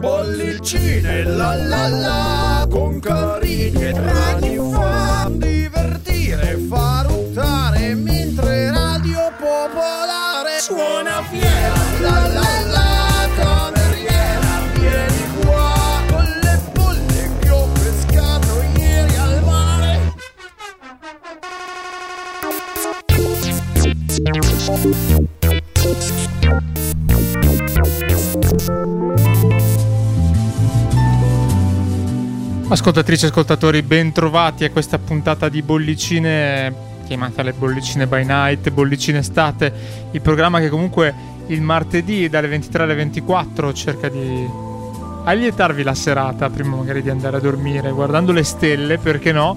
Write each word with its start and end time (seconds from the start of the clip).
Bollicine 0.00 1.24
la 1.24 1.54
la 1.54 1.88
la 1.88 2.66
con 2.68 3.00
carini 3.00 3.86
e 3.86 3.92
draghi 3.92 4.58
fa 4.70 5.30
divertire, 5.30 6.58
fa 6.68 7.06
ruttare 7.08 7.94
mentre 7.94 8.70
Radio 8.70 9.32
Popolare 9.38 10.60
suona 10.60 11.22
fiera. 11.30 11.72
La 12.00 12.26
la 12.28 12.60
la 12.66 13.28
cameriera 13.34 14.60
vieni 14.74 15.24
qua 15.40 16.02
con 16.08 16.24
le 16.42 16.60
bolle 16.74 17.30
che 17.40 17.48
ho 17.48 17.66
pescato 17.72 18.62
ieri 18.76 19.16
al 19.16 19.42
mare 19.42 20.12
Ascoltatrici 32.74 33.26
e 33.26 33.28
ascoltatori, 33.28 33.82
ben 33.82 34.10
trovati 34.10 34.64
a 34.64 34.70
questa 34.72 34.98
puntata 34.98 35.48
di 35.48 35.62
Bollicine, 35.62 36.74
chiamata 37.06 37.44
le 37.44 37.52
Bollicine 37.52 38.08
by 38.08 38.24
Night, 38.24 38.68
Bollicine 38.70 39.18
Estate, 39.18 39.72
il 40.10 40.20
programma 40.20 40.58
che 40.58 40.68
comunque 40.68 41.14
il 41.46 41.62
martedì 41.62 42.28
dalle 42.28 42.48
23 42.48 42.82
alle 42.82 42.94
24 42.96 43.72
cerca 43.72 44.08
di 44.08 44.44
allietarvi 45.22 45.84
la 45.84 45.94
serata 45.94 46.50
prima 46.50 46.74
magari 46.74 47.00
di 47.00 47.10
andare 47.10 47.36
a 47.36 47.40
dormire, 47.40 47.92
guardando 47.92 48.32
le 48.32 48.42
stelle, 48.42 48.98
perché 48.98 49.30
no? 49.30 49.56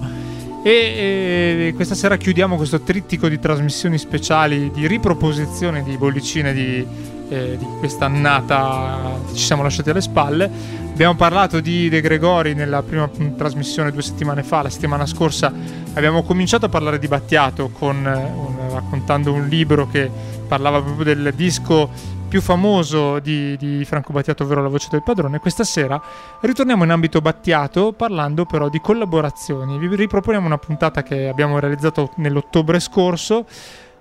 E, 0.61 1.69
e 1.69 1.73
questa 1.73 1.95
sera 1.95 2.17
chiudiamo 2.17 2.55
questo 2.55 2.81
trittico 2.81 3.27
di 3.27 3.39
trasmissioni 3.39 3.97
speciali, 3.97 4.69
di 4.69 4.85
riproposizione 4.85 5.81
di 5.81 5.97
bollicine 5.97 6.53
di, 6.53 6.85
eh, 7.29 7.57
di 7.57 7.65
quest'annata 7.79 9.19
che 9.27 9.35
ci 9.35 9.43
siamo 9.43 9.63
lasciati 9.63 9.89
alle 9.89 10.01
spalle. 10.01 10.49
Abbiamo 10.91 11.15
parlato 11.15 11.59
di 11.59 11.89
De 11.89 12.01
Gregori 12.01 12.55
nella 12.55 12.81
prima 12.81 13.09
trasmissione 13.37 13.91
due 13.91 14.01
settimane 14.01 14.41
fa, 14.41 14.63
la 14.63 14.69
settimana 14.69 15.05
scorsa 15.05 15.53
abbiamo 15.93 16.23
cominciato 16.23 16.65
a 16.65 16.69
parlare 16.69 16.97
di 16.97 17.07
Battiato 17.07 17.69
con, 17.69 18.05
eh, 18.05 18.15
un- 18.15 18.73
raccontando 18.73 19.31
un 19.31 19.47
libro 19.47 19.87
che 19.87 20.09
parlava 20.47 20.81
proprio 20.81 21.13
del 21.13 21.33
disco 21.35 22.15
più 22.27 22.41
famoso 22.41 23.19
di, 23.19 23.55
di 23.57 23.85
Franco 23.85 24.11
Battiato, 24.11 24.43
ovvero 24.43 24.61
La 24.61 24.67
voce 24.69 24.87
del 24.91 25.03
padrone. 25.03 25.39
Questa 25.39 25.63
sera 25.63 26.01
ritorniamo 26.41 26.83
in 26.83 26.89
ambito 26.89 27.21
Battiato 27.21 27.93
parlando 27.93 28.45
però 28.45 28.67
di 28.67 28.81
collaborazioni. 28.81 29.77
Vi 29.77 29.95
riproponiamo 29.95 30.45
una 30.45 30.57
puntata 30.57 31.03
che 31.03 31.27
abbiamo 31.27 31.59
realizzato 31.59 32.11
nell'ottobre 32.15 32.79
scorso 32.79 33.45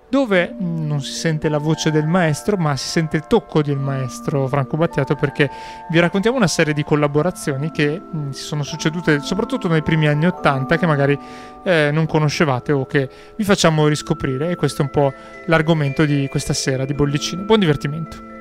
dove 0.09 0.55
non 0.57 1.01
si 1.01 1.11
sente 1.11 1.49
la 1.49 1.57
voce 1.57 1.91
del 1.91 2.07
maestro, 2.07 2.55
ma 2.55 2.75
si 2.77 2.87
sente 2.87 3.17
il 3.17 3.27
tocco 3.27 3.61
del 3.61 3.77
maestro 3.77 4.47
Franco 4.47 4.77
Battiato 4.77 5.15
perché 5.15 5.49
vi 5.91 5.99
raccontiamo 5.99 6.37
una 6.37 6.47
serie 6.47 6.73
di 6.73 6.83
collaborazioni 6.83 7.71
che 7.71 7.99
mm, 7.99 8.29
si 8.29 8.43
sono 8.43 8.63
succedute 8.63 9.19
soprattutto 9.19 9.67
nei 9.67 9.83
primi 9.83 10.07
anni 10.07 10.25
Ottanta 10.25 10.77
che 10.77 10.85
magari 10.85 11.17
eh, 11.63 11.89
non 11.91 12.05
conoscevate 12.05 12.71
o 12.71 12.85
che 12.85 13.09
vi 13.35 13.43
facciamo 13.43 13.87
riscoprire 13.87 14.49
e 14.49 14.55
questo 14.55 14.81
è 14.81 14.85
un 14.85 14.91
po' 14.91 15.13
l'argomento 15.47 16.05
di 16.05 16.27
questa 16.29 16.53
sera 16.53 16.85
di 16.85 16.93
Bollicino. 16.93 17.43
Buon 17.43 17.59
divertimento. 17.59 18.35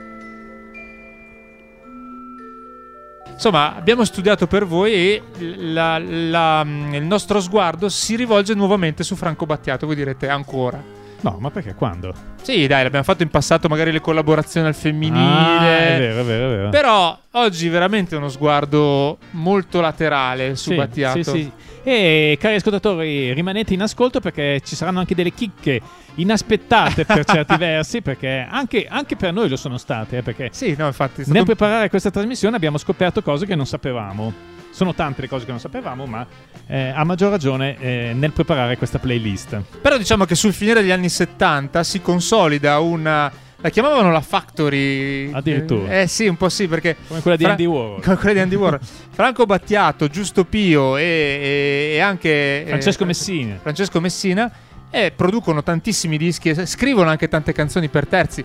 Insomma, 3.32 3.74
abbiamo 3.76 4.02
studiato 4.04 4.46
per 4.46 4.64
voi 4.64 4.92
e 4.94 5.22
la- 5.58 5.98
la- 5.98 6.64
mm, 6.64 6.94
il 6.94 7.04
nostro 7.04 7.40
sguardo 7.40 7.88
si 7.88 8.16
rivolge 8.16 8.54
nuovamente 8.54 9.02
su 9.02 9.14
Franco 9.16 9.44
Battiato. 9.46 9.84
Voi 9.84 9.96
direte 9.96 10.28
ancora. 10.28 11.04
No, 11.22 11.38
ma 11.40 11.50
perché? 11.50 11.74
Quando? 11.74 12.14
Sì, 12.42 12.66
dai, 12.66 12.82
l'abbiamo 12.84 13.04
fatto 13.04 13.22
in 13.22 13.30
passato, 13.30 13.68
magari 13.68 13.90
le 13.90 14.00
collaborazioni 14.00 14.66
al 14.66 14.74
femminile. 14.74 15.24
Ah, 15.24 15.94
è 15.94 15.98
vero, 15.98 16.20
è 16.20 16.24
vero, 16.24 16.44
è 16.52 16.56
vero. 16.56 16.68
Però 16.68 17.18
oggi 17.32 17.68
veramente 17.68 18.14
uno 18.16 18.28
sguardo 18.28 19.18
molto 19.32 19.80
laterale 19.80 20.54
su 20.56 20.70
Sì, 20.70 20.76
Battiato. 20.76 21.22
Sì, 21.22 21.30
sì. 21.42 21.52
E 21.82 22.36
cari 22.40 22.56
ascoltatori, 22.56 23.32
rimanete 23.32 23.72
in 23.72 23.82
ascolto 23.82 24.20
perché 24.20 24.60
ci 24.64 24.74
saranno 24.74 24.98
anche 24.98 25.14
delle 25.14 25.32
chicche 25.32 25.80
inaspettate 26.16 27.04
per 27.04 27.22
certi 27.26 27.56
versi, 27.56 28.02
perché 28.02 28.46
anche, 28.48 28.86
anche 28.88 29.16
per 29.16 29.32
noi 29.32 29.48
lo 29.48 29.56
sono 29.56 29.78
state, 29.78 30.18
eh, 30.18 30.22
perché 30.22 30.48
Sì, 30.52 30.74
no, 30.76 30.86
infatti. 30.86 31.22
stato 31.22 31.32
nel 31.32 31.44
preparare 31.44 31.88
questa 31.88 32.10
trasmissione 32.10 32.56
abbiamo 32.56 32.76
scoperto 32.78 33.22
cose 33.22 33.46
che 33.46 33.54
non 33.54 33.66
sapevamo. 33.66 34.54
Sono 34.76 34.92
tante 34.92 35.22
le 35.22 35.28
cose 35.28 35.46
che 35.46 35.50
non 35.52 35.58
sapevamo, 35.58 36.04
ma 36.04 36.26
eh, 36.66 36.92
a 36.94 37.02
maggior 37.02 37.30
ragione 37.30 37.78
eh, 37.80 38.12
nel 38.14 38.32
preparare 38.32 38.76
questa 38.76 38.98
playlist. 38.98 39.58
Però 39.80 39.96
diciamo 39.96 40.26
che 40.26 40.34
sul 40.34 40.52
finire 40.52 40.82
degli 40.82 40.90
anni 40.90 41.08
70 41.08 41.82
si 41.82 42.02
consolida 42.02 42.78
una. 42.80 43.32
La 43.62 43.70
chiamavano 43.70 44.12
la 44.12 44.20
Factory. 44.20 45.32
Addirittura. 45.32 46.00
Eh 46.00 46.06
sì, 46.06 46.26
un 46.26 46.36
po' 46.36 46.50
sì, 46.50 46.68
perché. 46.68 46.94
Come 47.08 47.22
quella 47.22 47.38
di 47.38 47.44
Fra- 47.44 47.52
Andy 47.52 47.64
Warhol. 47.64 48.02
Come 48.02 48.16
quella 48.16 48.32
di 48.34 48.40
Andy 48.40 48.54
Warhol. 48.54 48.80
Franco 49.12 49.46
Battiato, 49.46 50.08
Giusto 50.08 50.44
Pio 50.44 50.98
e, 50.98 51.02
e- 51.02 51.94
e 51.94 52.00
anche. 52.00 52.64
eh, 52.64 52.66
Francesco 52.66 53.06
Messina. 53.06 53.56
Francesco 53.58 53.98
Messina. 53.98 54.52
eh, 54.90 55.10
producono 55.16 55.62
tantissimi 55.62 56.18
dischi 56.18 56.50
e 56.50 56.66
scrivono 56.66 57.08
anche 57.08 57.28
tante 57.28 57.52
canzoni 57.54 57.88
per 57.88 58.06
terzi. 58.06 58.44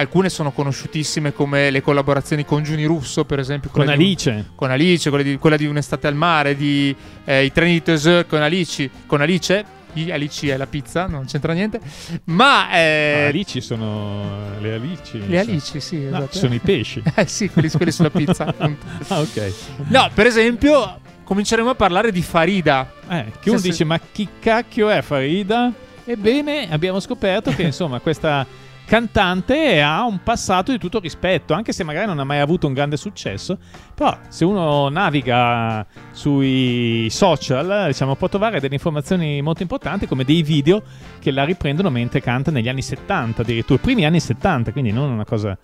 Alcune 0.00 0.28
sono 0.28 0.50
conosciutissime 0.52 1.32
come 1.32 1.70
le 1.70 1.80
collaborazioni 1.82 2.44
con 2.44 2.62
Giuni 2.62 2.84
Russo, 2.84 3.24
per 3.24 3.38
esempio. 3.38 3.70
Con 3.70 3.88
Alice. 3.88 4.50
con 4.54 4.70
Alice, 4.70 5.08
quella 5.10 5.24
di, 5.24 5.36
quella 5.36 5.56
di 5.56 5.66
Un'estate 5.66 6.06
al 6.06 6.14
mare, 6.14 6.56
di 6.56 6.94
eh, 7.24 7.44
I 7.44 7.52
treni 7.52 7.72
di 7.72 7.82
Teseu 7.82 8.26
con 8.26 8.42
Alice, 8.42 8.90
con 9.06 9.20
Alice. 9.20 9.78
I- 9.94 10.12
Alice 10.12 10.52
è 10.52 10.56
la 10.56 10.66
pizza, 10.68 11.06
non 11.06 11.24
c'entra 11.26 11.52
niente. 11.52 11.80
Ma 12.26 12.70
eh, 12.72 13.26
Alici 13.28 13.60
sono 13.60 14.50
le 14.60 14.74
alici. 14.74 15.20
le 15.26 15.38
Alici, 15.40 15.80
sì, 15.80 15.98
No, 16.08 16.18
esatto. 16.18 16.38
sono 16.38 16.54
i 16.54 16.60
pesci. 16.60 17.02
Eh 17.16 17.26
sì, 17.26 17.48
quelli, 17.50 17.68
quelli 17.70 17.90
sulla 17.90 18.10
pizza. 18.10 18.44
appunto. 18.46 18.86
ah, 19.08 19.18
ok. 19.20 19.52
No, 19.88 20.08
per 20.14 20.26
esempio, 20.26 21.00
cominceremo 21.24 21.70
a 21.70 21.74
parlare 21.74 22.12
di 22.12 22.22
Farida. 22.22 22.90
Eh, 23.08 23.32
che 23.40 23.48
uno 23.50 23.58
Sì, 23.58 23.64
sì. 23.64 23.70
dice, 23.70 23.84
ma 23.84 23.98
chi 24.12 24.28
cacchio 24.38 24.88
è 24.90 25.02
Farida? 25.02 25.72
Ebbene, 26.04 26.68
abbiamo 26.70 27.00
scoperto 27.00 27.50
che 27.52 27.62
insomma 27.74 27.98
questa 27.98 28.46
cantante 28.90 29.80
ha 29.80 30.04
un 30.04 30.20
passato 30.24 30.72
di 30.72 30.78
tutto 30.78 30.98
rispetto, 30.98 31.54
anche 31.54 31.70
se 31.70 31.84
magari 31.84 32.08
non 32.08 32.18
ha 32.18 32.24
mai 32.24 32.40
avuto 32.40 32.66
un 32.66 32.72
grande 32.72 32.96
successo, 32.96 33.56
però 33.94 34.18
se 34.26 34.44
uno 34.44 34.88
naviga 34.88 35.86
sui 36.10 37.06
social, 37.08 37.84
diciamo, 37.86 38.16
può 38.16 38.28
trovare 38.28 38.58
delle 38.58 38.74
informazioni 38.74 39.40
molto 39.42 39.62
importanti 39.62 40.08
come 40.08 40.24
dei 40.24 40.42
video 40.42 40.82
che 41.20 41.30
la 41.30 41.44
riprendono 41.44 41.88
mentre 41.88 42.20
canta 42.20 42.50
negli 42.50 42.68
anni 42.68 42.82
70, 42.82 43.42
addirittura 43.42 43.78
primi 43.80 44.04
anni 44.04 44.18
70, 44.18 44.72
quindi 44.72 44.90
non 44.90 45.08
una 45.08 45.24
cosa 45.24 45.56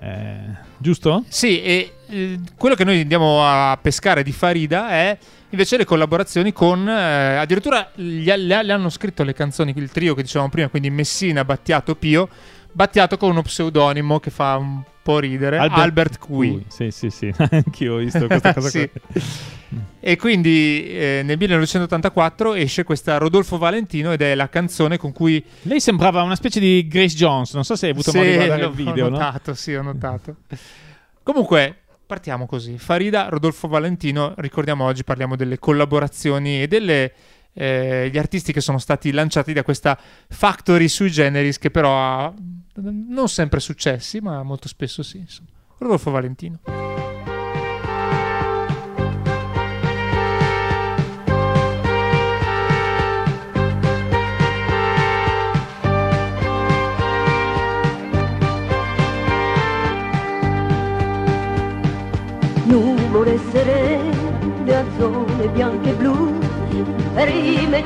eh, 0.00 0.36
giusto? 0.76 1.24
Sì, 1.28 1.62
e 1.62 1.92
eh, 2.08 2.38
quello 2.56 2.74
che 2.74 2.84
noi 2.84 3.00
andiamo 3.00 3.44
a 3.44 3.78
pescare 3.80 4.22
di 4.22 4.30
Farida 4.30 4.90
è 4.90 5.18
invece 5.50 5.76
le 5.76 5.84
collaborazioni 5.84 6.52
con. 6.52 6.88
eh, 6.88 7.36
addirittura 7.36 7.90
le 7.94 8.72
hanno 8.72 8.90
scritto 8.90 9.24
le 9.24 9.32
canzoni, 9.32 9.72
il 9.76 9.90
trio 9.90 10.14
che 10.14 10.22
dicevamo 10.22 10.50
prima, 10.50 10.68
quindi 10.68 10.90
Messina, 10.90 11.44
Battiato, 11.44 11.94
Pio. 11.96 12.28
Battiato 12.78 13.16
con 13.16 13.30
uno 13.30 13.42
pseudonimo 13.42 14.20
che 14.20 14.30
fa 14.30 14.56
un 14.56 14.82
po' 15.02 15.18
ridere, 15.18 15.58
Albert, 15.58 16.20
Cui. 16.20 16.64
Sì, 16.68 16.92
sì, 16.92 17.10
sì, 17.10 17.34
anch'io 17.50 17.94
ho 17.94 17.96
visto 17.96 18.24
questa 18.28 18.54
cosa 18.54 18.68
Sì. 18.70 18.88
qua. 18.88 19.00
E 19.98 20.14
quindi 20.16 20.86
eh, 20.86 21.22
nel 21.24 21.36
1984 21.38 22.54
esce 22.54 22.84
questa 22.84 23.18
Rodolfo 23.18 23.58
Valentino 23.58 24.12
ed 24.12 24.22
è 24.22 24.36
la 24.36 24.48
canzone 24.48 24.96
con 24.96 25.10
cui 25.10 25.44
Lei 25.62 25.80
sembrava 25.80 26.22
una 26.22 26.36
specie 26.36 26.60
di 26.60 26.86
Grace 26.86 27.16
Jones, 27.16 27.52
non 27.54 27.64
so 27.64 27.74
se 27.74 27.86
hai 27.86 27.90
avuto 27.90 28.12
modo 28.14 28.24
di 28.28 28.34
guardare 28.36 28.64
il 28.66 28.70
video, 28.70 29.06
ho 29.06 29.08
no? 29.08 29.16
notato, 29.18 29.54
sì, 29.54 29.74
ho 29.74 29.82
notato. 29.82 30.36
Comunque, 31.24 31.76
partiamo 32.06 32.46
così. 32.46 32.78
Farida, 32.78 33.26
Rodolfo 33.28 33.66
Valentino, 33.66 34.34
ricordiamo 34.36 34.84
oggi 34.84 35.02
parliamo 35.02 35.34
delle 35.34 35.58
collaborazioni 35.58 36.62
e 36.62 36.68
delle 36.68 37.12
eh, 37.58 38.08
gli 38.12 38.18
artisti 38.18 38.52
che 38.52 38.60
sono 38.60 38.78
stati 38.78 39.10
lanciati 39.10 39.52
da 39.52 39.64
questa 39.64 39.98
factory 40.28 40.86
sui 40.86 41.10
generis 41.10 41.58
che 41.58 41.72
però 41.72 41.98
ha 41.98 42.32
non 42.80 43.28
sempre 43.28 43.58
successi, 43.58 44.20
ma 44.20 44.42
molto 44.44 44.68
spesso 44.68 45.02
sì, 45.02 45.18
insomma. 45.18 45.48
Rodolfo 45.78 46.12
Valentino. 46.12 46.97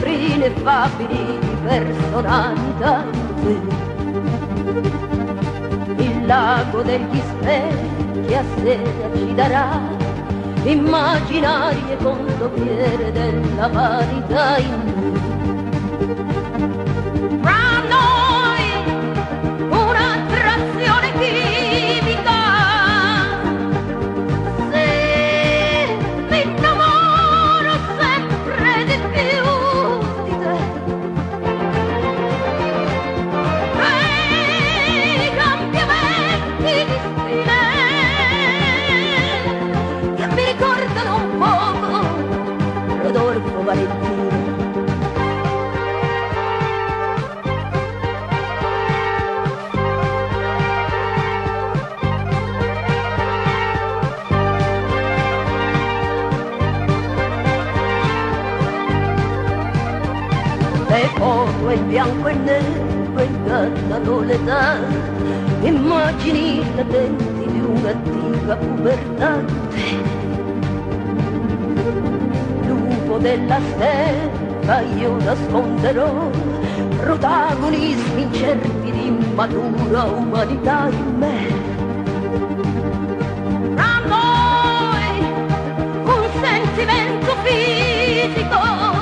Perimetri 0.03 0.33
ineffabili 0.35 1.39
personalità. 1.63 3.05
Il 5.97 6.27
lago 6.27 6.83
degli 6.83 7.21
specchi 7.21 8.35
a 8.35 8.45
sera 8.57 9.17
ci 9.17 9.35
darà 9.35 9.81
immaginarie 10.65 11.97
condomiere 11.97 13.13
della 13.13 13.69
vanità 13.69 14.59
in 14.59 14.93
noi 14.95 15.03
vuoto 61.17 61.71
e 61.71 61.75
il 61.75 61.83
bianco 61.85 62.29
e 62.29 62.35
nero 62.35 63.23
ingannano 63.23 64.21
l'età. 64.21 64.79
Immagini 65.61 66.75
latenti 66.75 67.47
di 67.51 67.61
un'antica 67.61 68.57
pubertà. 68.57 69.45
Lupo 72.67 73.19
della 73.19 73.59
stella 73.61 74.81
io 74.81 75.17
nasconderò 75.17 76.31
protagonismi 76.97 78.23
incerti 78.23 78.91
di 78.91 79.07
immatura 79.07 80.05
umanità 80.05 80.89
in 80.89 81.15
me. 81.19 81.81
Sentimento 86.43 87.37
fisico. 87.45 89.02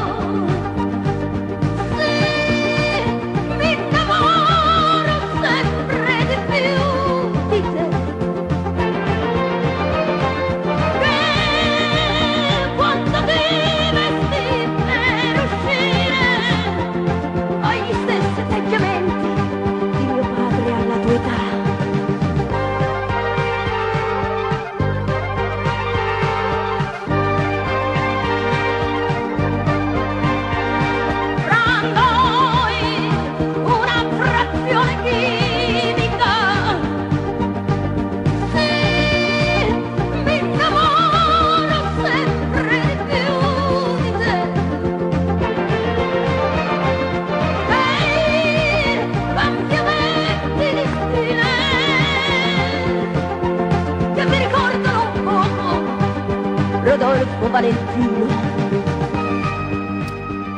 Rodolfo 57.61 57.85
Valentino. 57.91 58.59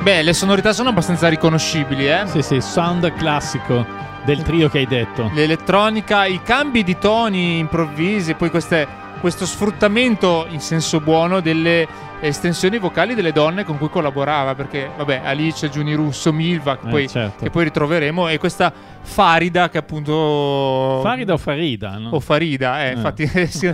Beh, 0.02 0.22
le 0.22 0.32
sonorità 0.32 0.72
sono 0.72 0.88
abbastanza 0.88 1.28
riconoscibili, 1.28 2.08
eh? 2.08 2.22
Sì, 2.26 2.42
sì, 2.42 2.60
sound 2.60 3.12
classico 3.14 3.86
del 4.24 4.42
trio 4.42 4.68
che 4.68 4.78
hai 4.78 4.86
detto. 4.86 5.30
L'elettronica, 5.32 6.26
i 6.26 6.42
cambi 6.42 6.82
di 6.82 6.98
toni 6.98 7.58
improvvisi, 7.58 8.34
poi 8.34 8.50
queste- 8.50 9.00
questo 9.22 9.46
sfruttamento 9.46 10.46
in 10.50 10.58
senso 10.60 10.98
buono 10.98 11.38
delle 11.38 11.86
estensioni 12.20 12.78
vocali 12.78 13.14
delle 13.14 13.30
donne 13.30 13.62
con 13.64 13.78
cui 13.78 13.88
collaborava, 13.88 14.56
perché 14.56 14.90
vabbè, 14.96 15.20
Alice, 15.24 15.68
Giuni 15.70 15.94
Russo, 15.94 16.32
Milva, 16.32 16.76
che, 16.76 16.88
Eh, 16.88 16.90
poi, 16.90 17.08
certo. 17.08 17.44
che 17.44 17.50
poi 17.50 17.62
ritroveremo, 17.64 18.26
e 18.28 18.38
questa 18.38 18.72
Farida 19.00 19.68
che 19.68 19.78
appunto... 19.78 20.98
Farida 21.04 21.34
o 21.34 21.36
Farida? 21.38 21.98
No? 21.98 22.10
O 22.10 22.20
Farida, 22.20 22.82
eh, 22.84 22.88
Eh. 22.88 22.92
infatti 22.94 23.26
sì, 23.46 23.72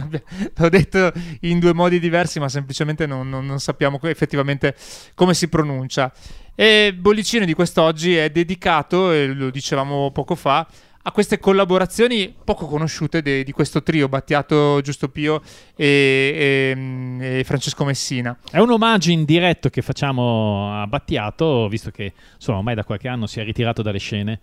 l'ho 0.54 0.68
detto 0.68 1.12
in 1.40 1.58
due 1.58 1.72
modi 1.72 1.98
diversi, 1.98 2.38
ma 2.38 2.50
semplicemente 2.50 3.06
non, 3.06 3.30
non- 3.30 3.46
non 3.46 3.58
sappiamo 3.58 3.98
effettivamente 4.02 4.74
come 5.14 5.32
si 5.32 5.48
pronuncia. 5.48 6.12
E 6.54 6.94
bollicino 6.94 7.46
di 7.46 7.54
quest'oggi 7.54 8.16
è 8.16 8.28
dedicato, 8.28 9.12
lo 9.32 9.48
dicevamo 9.48 10.10
poco 10.10 10.34
fa, 10.34 10.66
a 11.02 11.12
queste 11.12 11.38
collaborazioni 11.38 12.34
poco 12.44 12.66
conosciute 12.66 13.22
de- 13.22 13.42
di 13.44 13.52
questo 13.52 13.82
trio, 13.82 14.08
Battiato, 14.08 14.80
Giusto 14.82 15.08
Pio 15.08 15.40
e, 15.74 16.76
e- 17.20 17.38
e 17.40 17.44
Francesco 17.44 17.84
Messina. 17.84 18.36
È 18.50 18.58
un 18.58 18.70
omaggio 18.70 19.10
indiretto 19.10 19.70
che 19.70 19.80
facciamo 19.80 20.80
a 20.82 20.86
Battiato, 20.86 21.66
visto 21.68 21.90
che 21.90 22.12
insomma, 22.34 22.58
ormai 22.58 22.74
da 22.74 22.84
qualche 22.84 23.08
anno 23.08 23.26
si 23.26 23.40
è 23.40 23.44
ritirato 23.44 23.80
dalle 23.82 23.98
scene. 23.98 24.40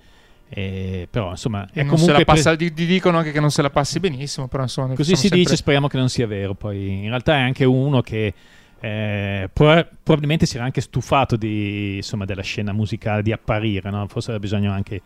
E, 0.47 1.07
però 1.09 1.31
insomma 1.31 1.67
è 1.73 1.81
non 1.81 1.85
se 1.85 1.89
comunque 1.89 2.11
la 2.11 2.23
pre- 2.23 2.25
passa, 2.25 2.55
di, 2.55 2.71
di- 2.71 2.85
dicono 2.85 3.17
anche 3.17 3.31
che 3.31 3.39
non 3.39 3.49
se 3.51 3.61
la 3.63 3.71
passi 3.71 3.99
benissimo, 3.99 4.47
però 4.47 4.61
insomma... 4.63 4.93
così 4.93 5.15
si 5.15 5.21
sempre- 5.21 5.39
dice, 5.39 5.55
speriamo 5.55 5.87
che 5.87 5.97
non 5.97 6.09
sia 6.09 6.27
vero. 6.27 6.53
Poi 6.53 7.03
in 7.03 7.09
realtà 7.09 7.35
è 7.35 7.41
anche 7.41 7.65
uno 7.65 8.01
che 8.01 8.33
eh, 8.79 9.49
pro- 9.51 9.87
probabilmente 10.03 10.45
si 10.45 10.55
era 10.55 10.65
anche 10.65 10.81
stufato 10.81 11.35
di, 11.35 11.95
insomma, 11.97 12.25
della 12.25 12.43
scena 12.43 12.71
musicale, 12.73 13.23
di 13.23 13.31
apparire, 13.31 13.89
no? 13.89 14.05
forse 14.07 14.29
aveva 14.31 14.43
bisogno 14.43 14.71
anche 14.71 15.01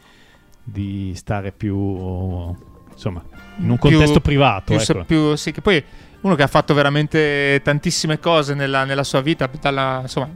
di 0.71 1.13
stare 1.15 1.51
più 1.51 1.75
insomma 2.91 3.23
in 3.59 3.69
un 3.69 3.77
più- 3.77 3.89
contesto 3.91 4.19
privato. 4.21 4.75
più, 4.75 4.81
ecco. 4.81 5.03
più- 5.05 5.35
sì, 5.35 5.51
che 5.51 5.61
poi 5.61 5.83
uno 6.21 6.35
che 6.35 6.43
ha 6.43 6.47
fatto 6.47 6.73
veramente 6.73 7.61
tantissime 7.63 8.19
cose 8.19 8.53
nella, 8.53 8.83
nella 8.83 9.03
sua 9.03 9.21
vita, 9.21 9.49
dalla- 9.59 9.99
insomma, 10.01 10.29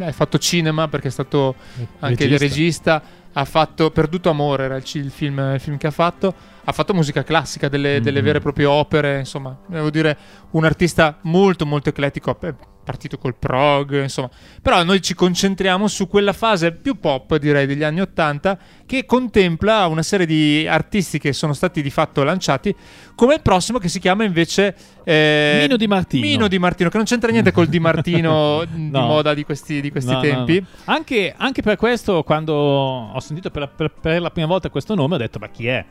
ha 0.00 0.12
fatto 0.12 0.38
cinema 0.38 0.88
perché 0.88 1.08
è 1.08 1.10
stato 1.12 1.54
anche 2.00 2.24
il 2.24 2.38
regista, 2.38 3.00
ha 3.32 3.44
fatto 3.44 3.90
Perduto 3.92 4.30
Amore, 4.30 4.64
era 4.64 4.76
il, 4.76 4.84
il 4.94 5.10
film, 5.10 5.38
il 5.54 5.60
film 5.60 5.76
che 5.76 5.86
ha 5.86 5.92
fatto, 5.92 6.34
ha 6.64 6.72
fatto 6.72 6.92
musica 6.92 7.22
classica, 7.22 7.68
delle, 7.68 8.00
delle 8.00 8.18
Mhm. 8.18 8.24
vere 8.24 8.38
e 8.38 8.40
proprie 8.40 8.66
opere, 8.66 9.18
insomma, 9.20 9.56
devo 9.68 9.90
dire 9.90 10.16
un 10.50 10.64
artista 10.64 11.18
molto 11.22 11.64
molto 11.66 11.88
eclettico, 11.88 12.36
partito 12.88 13.18
col 13.18 13.34
prog, 13.34 14.00
insomma, 14.00 14.30
però 14.62 14.82
noi 14.82 15.02
ci 15.02 15.12
concentriamo 15.12 15.86
su 15.88 16.08
quella 16.08 16.32
fase 16.32 16.72
più 16.72 16.98
pop, 16.98 17.36
direi, 17.36 17.66
degli 17.66 17.82
anni 17.82 18.00
Ottanta, 18.00 18.58
che 18.86 19.04
contempla 19.04 19.86
una 19.88 20.02
serie 20.02 20.24
di 20.24 20.66
artisti 20.66 21.18
che 21.18 21.34
sono 21.34 21.52
stati 21.52 21.82
di 21.82 21.90
fatto 21.90 22.22
lanciati, 22.24 22.74
come 23.14 23.34
il 23.34 23.42
prossimo 23.42 23.76
che 23.78 23.88
si 23.88 23.98
chiama 24.00 24.24
invece... 24.24 24.74
eh, 25.04 25.58
Mino 25.60 25.76
Di 25.76 25.86
Martino. 25.86 26.26
Mino 26.26 26.48
Di 26.48 26.58
Martino, 26.58 26.88
che 26.88 26.96
non 26.96 27.04
c'entra 27.04 27.30
niente 27.30 27.52
col 27.52 27.66
Di 27.66 27.78
Martino 27.78 28.64
di 28.72 28.88
No. 28.88 29.00
moda 29.06 29.34
di 29.34 29.44
questi, 29.44 29.82
di 29.82 29.90
questi 29.90 30.12
no, 30.12 30.20
tempi. 30.20 30.58
no. 30.60 30.66
Anche, 30.84 31.34
anche 31.36 31.60
per 31.60 31.76
questo, 31.76 32.22
quando 32.22 32.54
ho 32.54 33.20
sentito 33.20 33.50
per 33.50 33.60
la, 33.60 33.68
per- 33.68 33.92
per 34.00 34.20
la 34.22 34.30
prima 34.30 34.46
volta 34.46 34.70
questo 34.70 34.94
nome, 34.94 35.16
ho 35.16 35.18
detto: 35.18 35.38
Ma 35.38 35.48
chi 35.50 35.66
è? 35.66 35.84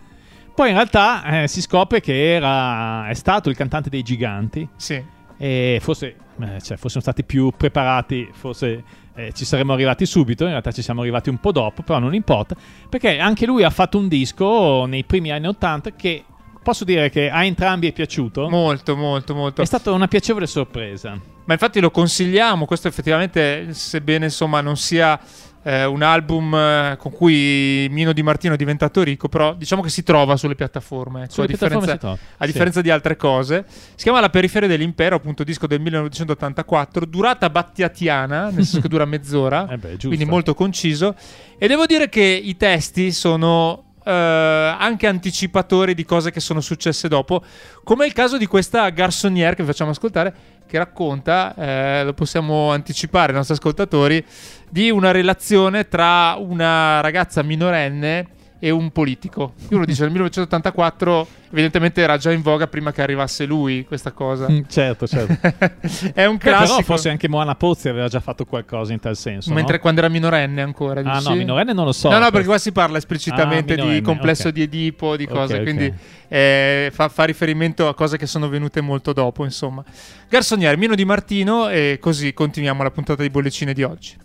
Poi 0.56 0.70
in 0.70 0.74
realtà 0.74 1.44
eh, 1.44 1.48
si 1.48 1.62
scopre 1.62 2.02
che 2.02 2.34
era, 2.34 3.08
è 3.08 3.14
stato 3.14 3.50
il 3.50 3.56
cantante 3.56 3.92
dei 3.92 4.02
Giganti. 4.02 4.68
Sì. 4.76 5.16
E 5.38 5.80
forse, 5.82 6.16
eh, 6.42 6.62
cioè, 6.62 6.78
fossimo 6.78 7.02
stati 7.02 7.24
più 7.24 7.52
preparati, 7.56 8.30
forse 8.34 8.84
eh, 9.16 9.32
ci 9.34 9.46
saremmo 9.46 9.74
arrivati 9.74 10.06
subito. 10.06 10.44
In 10.44 10.52
realtà 10.52 10.72
ci 10.72 10.82
siamo 10.82 11.02
arrivati 11.02 11.30
un 11.30 11.38
po' 11.38 11.52
dopo, 11.52 11.84
però 11.84 12.00
non 12.00 12.14
importa. 12.14 12.56
Perché 12.90 13.20
anche 13.20 13.46
lui 13.46 13.64
ha 13.64 13.70
fatto 13.70 13.98
un 13.98 14.08
disco 14.08 14.86
nei 14.86 15.04
primi 15.04 15.32
anni 15.32 15.48
80 15.48 15.92
che 15.94 16.24
posso 16.68 16.84
dire 16.84 17.10
che 17.10 17.30
a 17.30 17.46
entrambi 17.46 17.88
è 17.88 17.94
piaciuto. 17.94 18.50
Molto, 18.50 18.96
molto, 18.96 19.34
molto. 19.34 19.62
È 19.62 19.66
stata 19.66 19.92
una 19.92 20.08
piacevole 20.08 20.48
sorpresa. 20.48 21.20
Ma 21.46 21.54
infatti 21.54 21.80
lo 21.80 21.92
consigliamo, 21.92 22.66
questo 22.66 22.90
effettivamente, 22.90 23.74
sebbene 23.74 24.26
insomma 24.26 24.60
non 24.60 24.76
sia 24.76 25.18
eh, 25.64 25.86
un 25.86 26.02
album 26.02 26.54
eh, 26.54 26.96
con 26.98 27.12
cui 27.12 27.88
Mino 27.90 28.14
Di 28.14 28.24
Martino 28.24 28.54
è 28.54 28.58
diventato 28.58 29.04
ricco, 29.04 29.28
però 29.28 29.54
diciamo 29.54 29.82
che 29.82 29.90
si 29.90 30.04
trova 30.04 30.38
sulle 30.38 30.56
piattaforme, 30.56 31.24
ecco, 31.24 31.34
Sulle 31.34 31.48
a, 31.48 31.50
differenza, 31.50 31.86
piattaforme 31.86 32.18
trova, 32.18 32.36
a 32.38 32.46
sì. 32.46 32.52
differenza 32.52 32.82
di 32.82 32.90
altre 32.90 33.16
cose. 33.16 33.66
Si 33.68 34.04
chiama 34.04 34.20
La 34.20 34.30
periferia 34.30 34.68
dell'impero, 34.68 35.16
appunto 35.16 35.44
disco 35.44 35.68
del 35.68 35.82
1984, 35.82 37.06
durata 37.06 37.50
battiatiana, 37.50 38.46
nel 38.46 38.64
senso 38.64 38.82
che 38.82 38.88
dura 38.88 39.04
mezz'ora, 39.06 39.68
Eh 39.70 39.78
beh, 39.78 39.98
quindi 39.98 40.26
molto 40.26 40.54
conciso. 40.54 41.16
E 41.58 41.68
devo 41.68 41.86
dire 41.86 42.10
che 42.10 42.22
i 42.22 42.56
testi 42.56 43.12
sono 43.12 43.88
eh, 44.08 44.12
anche 44.12 45.06
anticipatori 45.06 45.94
di 45.94 46.06
cose 46.06 46.32
che 46.32 46.40
sono 46.40 46.62
successe 46.62 47.10
dopo, 47.10 47.44
come 47.84 48.06
il 48.06 48.14
caso 48.14 48.38
di 48.38 48.46
questa 48.46 48.88
garçonnière 48.90 49.54
che 49.54 49.64
vi 49.64 49.68
facciamo 49.68 49.92
ascoltare, 49.92 50.34
che 50.68 50.78
racconta, 50.78 51.56
eh, 51.56 52.04
lo 52.04 52.14
possiamo 52.14 52.72
anticipare 52.72 53.30
ai 53.30 53.38
nostri 53.38 53.56
ascoltatori, 53.56 54.24
di 54.70 54.92
una 54.92 55.12
relazione 55.12 55.88
tra 55.88 56.36
una 56.38 57.02
ragazza 57.02 57.42
minorenne 57.42 58.36
e 58.60 58.70
un 58.70 58.92
politico. 58.92 59.54
Uno 59.70 59.86
dice 59.86 60.02
nel 60.02 60.12
1984 60.12 61.28
evidentemente 61.50 62.02
era 62.02 62.18
già 62.18 62.32
in 62.32 62.42
voga 62.42 62.68
prima 62.68 62.92
che 62.92 63.02
arrivasse 63.02 63.46
lui 63.46 63.86
questa 63.86 64.12
cosa. 64.12 64.50
Mm, 64.50 64.62
certo, 64.68 65.08
certo. 65.08 65.34
È 66.14 66.26
un 66.26 66.38
però 66.38 66.58
classico. 66.58 66.82
forse 66.84 67.10
anche 67.10 67.30
Moana 67.30 67.56
Pozzi 67.56 67.88
aveva 67.90 68.08
già 68.08 68.20
fatto 68.20 68.46
qualcosa 68.46 68.94
in 68.94 69.00
tal 69.00 69.16
senso. 69.16 69.54
Mentre 69.54 69.76
no? 69.76 69.82
quando 69.82 70.02
era 70.02 70.10
minorenne 70.10 70.62
ancora. 70.62 71.02
Ah, 71.02 71.18
dici? 71.18 71.30
no, 71.30 71.36
minorenne 71.36 71.74
non 71.74 71.86
lo 71.86 71.92
so. 71.92 72.10
No, 72.10 72.20
no, 72.20 72.32
perché 72.32 72.48
qua 72.48 72.58
si 72.58 72.72
parla 72.72 72.98
esplicitamente 72.98 73.74
Ah, 73.74 73.86
di 73.86 74.02
complesso 74.02 74.48
ok. 74.48 74.54
di 74.54 74.62
Edipo, 74.64 75.16
di 75.16 75.28
cose, 75.28 75.58
ok. 75.58 75.64
quindi 75.64 75.94
eh, 76.28 76.90
fa, 76.92 77.10
fa 77.10 77.24
riferimento 77.24 77.88
a 77.88 77.94
cose 77.94 78.18
che 78.18 78.26
sono 78.26 78.50
venute 78.50 78.82
molto 78.82 79.14
dopo, 79.14 79.44
insomma. 79.44 79.84
Garsoniere, 80.28 80.76
Mino 80.78 80.96
Di 80.96 81.06
Martino 81.06 81.70
e 81.70 81.98
così 82.02 82.34
continuiamo 82.34 82.84
la 82.84 82.92
puntata 82.92 83.22
di 83.22 83.30
bollicine 83.30 83.74
di 83.74 83.84
oggi. 83.84 84.16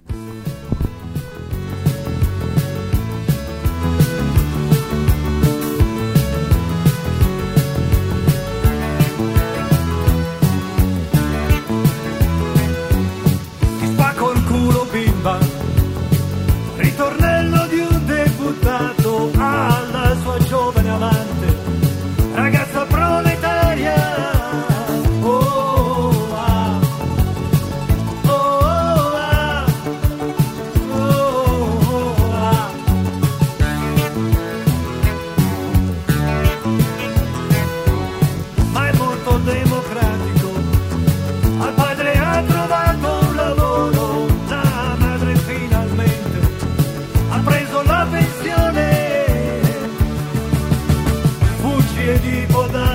τίποτα. 52.22 52.91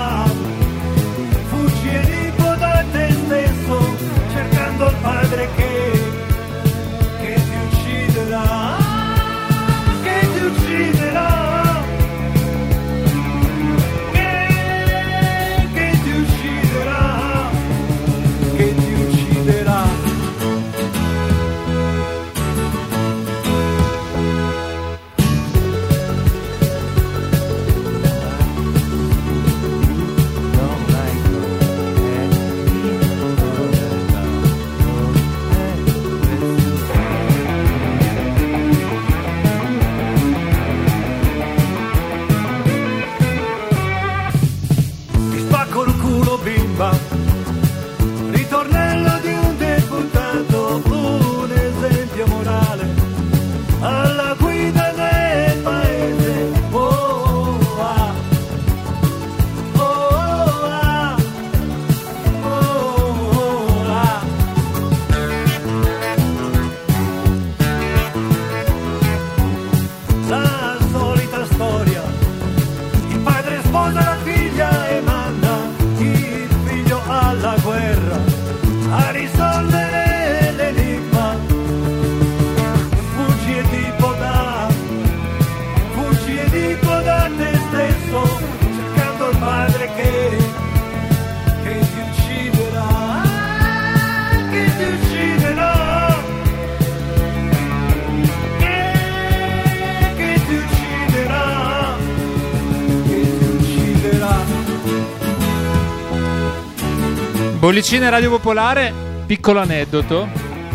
Bollicine 107.77 108.09
Radio 108.09 108.31
Popolare, 108.31 108.91
piccolo 109.27 109.59
aneddoto. 109.59 110.27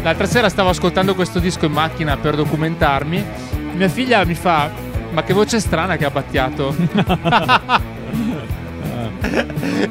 L'altra 0.04 0.24
sera 0.24 0.48
stavo 0.48 0.68
ascoltando 0.68 1.16
questo 1.16 1.40
disco 1.40 1.66
in 1.66 1.72
macchina 1.72 2.16
per 2.16 2.36
documentarmi. 2.36 3.24
Mia 3.74 3.88
figlia 3.88 4.24
mi 4.24 4.34
fa: 4.34 4.70
Ma 5.10 5.24
che 5.24 5.32
voce 5.32 5.58
strana 5.58 5.96
che 5.96 6.04
ha 6.04 6.10
battiato. 6.10 6.72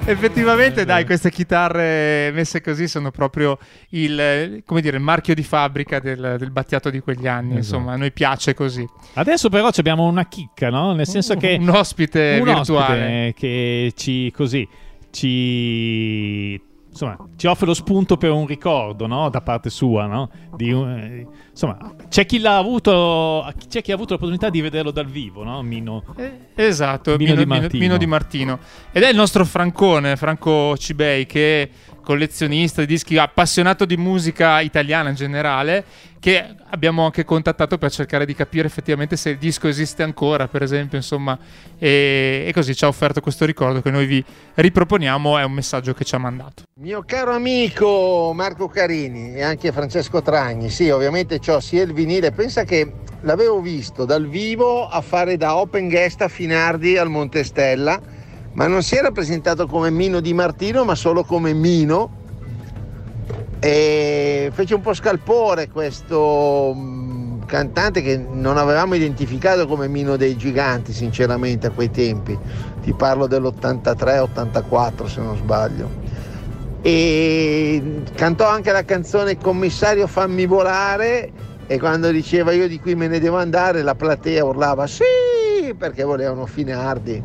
Effettivamente, 0.05 0.85
dai, 0.85 1.03
queste 1.03 1.29
chitarre 1.31 2.31
messe 2.31 2.61
così 2.61 2.87
sono 2.87 3.11
proprio 3.11 3.57
il, 3.89 4.63
dire, 4.65 4.95
il 4.95 5.03
marchio 5.03 5.35
di 5.35 5.43
fabbrica 5.43 5.99
del, 5.99 6.37
del, 6.39 6.51
battiato 6.51 6.89
di 6.89 7.01
quegli 7.01 7.27
anni. 7.27 7.57
Esatto. 7.57 7.75
Insomma, 7.75 7.91
a 7.91 7.97
noi 7.97 8.13
piace 8.13 8.53
così. 8.53 8.87
Adesso, 9.15 9.49
però, 9.49 9.67
abbiamo 9.75 10.07
una 10.07 10.29
chicca, 10.29 10.69
no? 10.69 10.93
Nel 10.93 11.07
senso 11.07 11.35
che 11.35 11.57
un 11.59 11.67
ospite 11.67 12.37
un 12.39 12.45
virtuale 12.45 13.27
ospite 13.27 13.33
che 13.35 13.91
ci 13.97 14.31
così 14.31 14.65
ci 15.11 16.70
insomma, 16.91 17.17
ci 17.37 17.47
offre 17.47 17.65
lo 17.65 17.73
spunto 17.73 18.17
per 18.17 18.31
un 18.31 18.45
ricordo 18.45 19.07
no? 19.07 19.29
da 19.29 19.41
parte 19.41 19.69
sua. 19.69 20.05
No? 20.05 20.29
Di, 20.55 20.69
eh, 20.69 21.25
insomma, 21.49 21.95
c'è 22.09 22.25
chi, 22.25 22.39
l'ha 22.39 22.57
avuto, 22.57 23.51
c'è 23.67 23.81
chi 23.81 23.91
ha 23.91 23.95
avuto 23.95 24.13
l'opportunità 24.13 24.49
di 24.49 24.61
vederlo 24.61 24.91
dal 24.91 25.07
vivo, 25.07 25.43
no? 25.43 25.61
Mino, 25.61 26.03
eh, 26.17 26.49
esatto, 26.55 27.15
Mino, 27.17 27.33
Mino, 27.45 27.67
di. 27.67 27.79
Mino, 27.79 27.97
di 27.97 28.05
Martino. 28.05 28.59
Ed 28.91 29.03
è 29.03 29.09
il 29.09 29.15
nostro 29.15 29.45
Francone, 29.45 30.15
Franco 30.17 30.77
Cibei, 30.77 31.25
che 31.25 31.69
collezionista 32.01 32.81
di 32.81 32.87
dischi, 32.87 33.17
appassionato 33.17 33.85
di 33.85 33.97
musica 33.97 34.59
italiana 34.61 35.09
in 35.09 35.15
generale, 35.15 35.83
che 36.19 36.55
abbiamo 36.69 37.05
anche 37.05 37.25
contattato 37.25 37.77
per 37.77 37.91
cercare 37.91 38.25
di 38.25 38.35
capire 38.35 38.67
effettivamente 38.67 39.15
se 39.15 39.31
il 39.31 39.37
disco 39.37 39.67
esiste 39.67 40.03
ancora, 40.03 40.47
per 40.47 40.61
esempio, 40.61 40.97
insomma, 40.97 41.37
e, 41.77 42.45
e 42.47 42.53
così 42.53 42.75
ci 42.75 42.85
ha 42.85 42.87
offerto 42.87 43.21
questo 43.21 43.45
ricordo 43.45 43.81
che 43.81 43.89
noi 43.89 44.05
vi 44.05 44.23
riproponiamo, 44.53 45.37
è 45.37 45.43
un 45.43 45.53
messaggio 45.53 45.93
che 45.93 46.03
ci 46.03 46.13
ha 46.15 46.19
mandato. 46.19 46.63
Mio 46.79 47.03
caro 47.05 47.33
amico 47.33 48.31
Marco 48.35 48.67
Carini 48.67 49.35
e 49.35 49.41
anche 49.41 49.71
Francesco 49.71 50.21
Tragni, 50.21 50.69
sì, 50.69 50.89
ovviamente 50.89 51.39
ho 51.47 51.59
sia 51.59 51.81
il 51.83 51.93
vinile, 51.93 52.31
pensa 52.31 52.63
che 52.63 52.91
l'avevo 53.21 53.59
visto 53.59 54.05
dal 54.05 54.27
vivo 54.27 54.87
a 54.87 55.01
fare 55.01 55.37
da 55.37 55.55
open 55.55 55.89
guest 55.89 56.21
a 56.21 56.27
Finardi 56.27 56.97
al 56.97 57.09
Montestella 57.09 58.19
ma 58.53 58.67
non 58.67 58.83
si 58.83 58.95
era 58.95 59.11
presentato 59.11 59.65
come 59.67 59.89
Mino 59.89 60.19
Di 60.19 60.33
Martino, 60.33 60.83
ma 60.83 60.95
solo 60.95 61.23
come 61.23 61.53
Mino. 61.53 62.19
E 63.59 64.49
fece 64.53 64.73
un 64.73 64.81
po' 64.81 64.93
scalpore 64.93 65.69
questo 65.69 66.73
mm, 66.75 67.43
cantante 67.45 68.01
che 68.01 68.17
non 68.17 68.57
avevamo 68.57 68.95
identificato 68.95 69.67
come 69.67 69.87
Mino 69.87 70.17
dei 70.17 70.35
Giganti, 70.35 70.91
sinceramente, 70.91 71.67
a 71.67 71.69
quei 71.69 71.91
tempi. 71.91 72.37
Ti 72.81 72.93
parlo 72.93 73.27
dell'83-84, 73.27 75.05
se 75.05 75.21
non 75.21 75.37
sbaglio. 75.37 75.89
E 76.81 78.01
cantò 78.15 78.49
anche 78.49 78.71
la 78.71 78.83
canzone 78.83 79.37
Commissario 79.37 80.07
fammi 80.07 80.47
volare 80.47 81.31
e 81.67 81.79
quando 81.79 82.09
diceva 82.09 82.51
io 82.51 82.67
di 82.67 82.79
qui 82.79 82.95
me 82.95 83.07
ne 83.07 83.19
devo 83.19 83.37
andare 83.37 83.83
la 83.83 83.93
platea 83.93 84.43
urlava 84.43 84.87
sì 84.87 85.03
perché 85.77 86.03
volevano 86.03 86.47
Finardi 86.47 87.23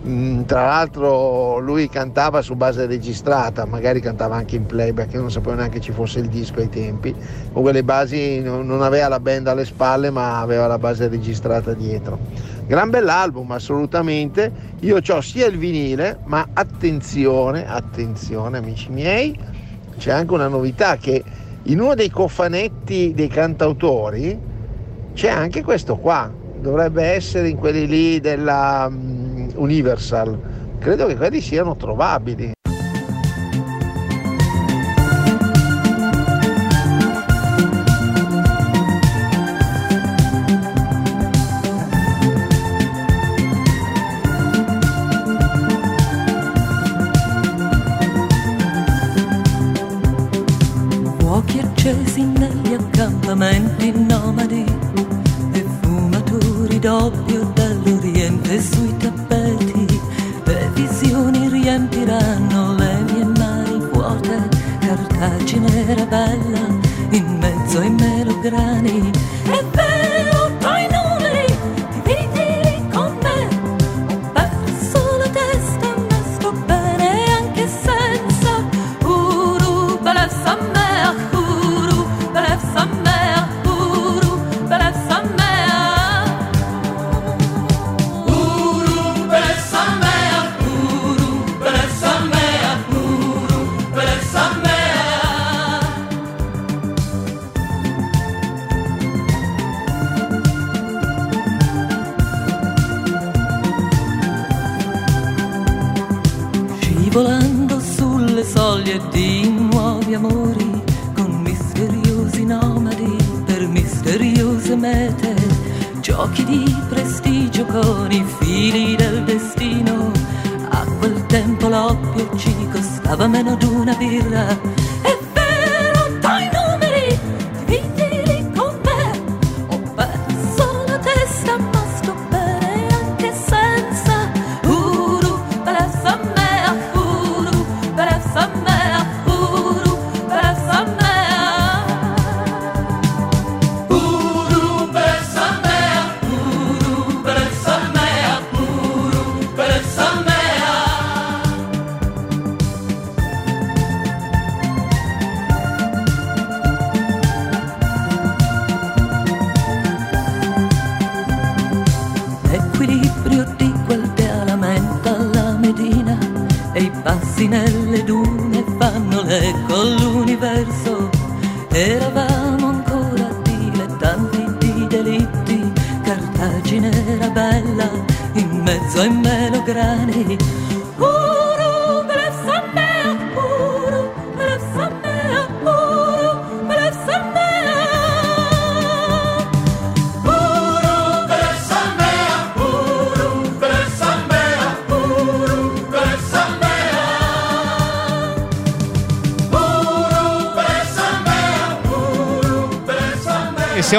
tra 0.00 0.64
l'altro 0.64 1.58
lui 1.58 1.88
cantava 1.88 2.40
su 2.40 2.54
base 2.54 2.86
registrata, 2.86 3.66
magari 3.66 4.00
cantava 4.00 4.36
anche 4.36 4.56
in 4.56 4.64
playback, 4.64 5.14
non 5.14 5.30
sapevo 5.30 5.56
neanche 5.56 5.80
ci 5.80 5.92
fosse 5.92 6.20
il 6.20 6.28
disco 6.28 6.60
ai 6.60 6.68
tempi. 6.68 7.14
Comunque 7.48 7.72
le 7.72 7.82
basi 7.82 8.40
non 8.40 8.82
aveva 8.82 9.08
la 9.08 9.20
band 9.20 9.48
alle 9.48 9.64
spalle, 9.64 10.10
ma 10.10 10.40
aveva 10.40 10.66
la 10.66 10.78
base 10.78 11.08
registrata 11.08 11.72
dietro. 11.74 12.18
Gran 12.66 12.90
bell'album, 12.90 13.50
assolutamente. 13.50 14.52
Io 14.80 14.98
ho 15.04 15.20
sia 15.20 15.46
il 15.46 15.58
vinile, 15.58 16.18
ma 16.24 16.46
attenzione, 16.52 17.66
attenzione 17.66 18.58
amici 18.58 18.90
miei, 18.90 19.36
c'è 19.98 20.12
anche 20.12 20.32
una 20.32 20.48
novità 20.48 20.96
che 20.96 21.24
in 21.64 21.80
uno 21.80 21.94
dei 21.94 22.10
cofanetti 22.10 23.12
dei 23.14 23.28
cantautori 23.28 24.38
c'è 25.12 25.28
anche 25.28 25.62
questo 25.62 25.96
qua. 25.96 26.30
Dovrebbe 26.60 27.04
essere 27.04 27.48
in 27.48 27.56
quelli 27.56 27.86
lì 27.86 28.20
della 28.20 28.88
mm, 28.90 29.27
Universal, 29.58 30.76
credo 30.78 31.06
che 31.06 31.16
quelli 31.16 31.40
siano 31.40 31.76
trovabili. 31.76 32.52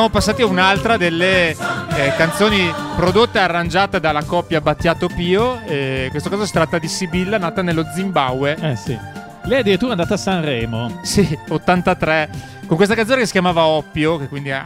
Siamo 0.10 0.26
passati 0.26 0.42
a 0.42 0.46
un'altra 0.48 0.98
delle 0.98 1.52
eh, 1.52 2.14
canzoni 2.18 2.74
prodotte 2.96 3.38
e 3.38 3.42
arrangiate 3.42 4.00
dalla 4.00 4.24
coppia 4.24 4.60
Battiato 4.60 5.08
Pio. 5.08 5.62
Eh, 5.66 6.06
in 6.06 6.10
questo 6.10 6.30
caso 6.30 6.46
si 6.46 6.52
tratta 6.52 6.80
di 6.80 6.88
Sibilla, 6.88 7.38
nata 7.38 7.62
nello 7.62 7.86
Zimbabwe. 7.94 8.58
Eh 8.60 8.76
sì. 8.76 8.98
Lei 9.44 9.58
è 9.58 9.60
addirittura 9.60 9.92
andata 9.92 10.16
a 10.16 10.18
Sanremo. 10.18 11.00
Sì, 11.04 11.38
83. 11.50 12.30
Con 12.66 12.76
questa 12.76 12.96
canzone 12.96 13.20
che 13.20 13.26
si 13.28 13.34
chiamava 13.34 13.66
Oppio, 13.66 14.18
che 14.18 14.28
quindi 14.28 14.50
eh, 14.50 14.62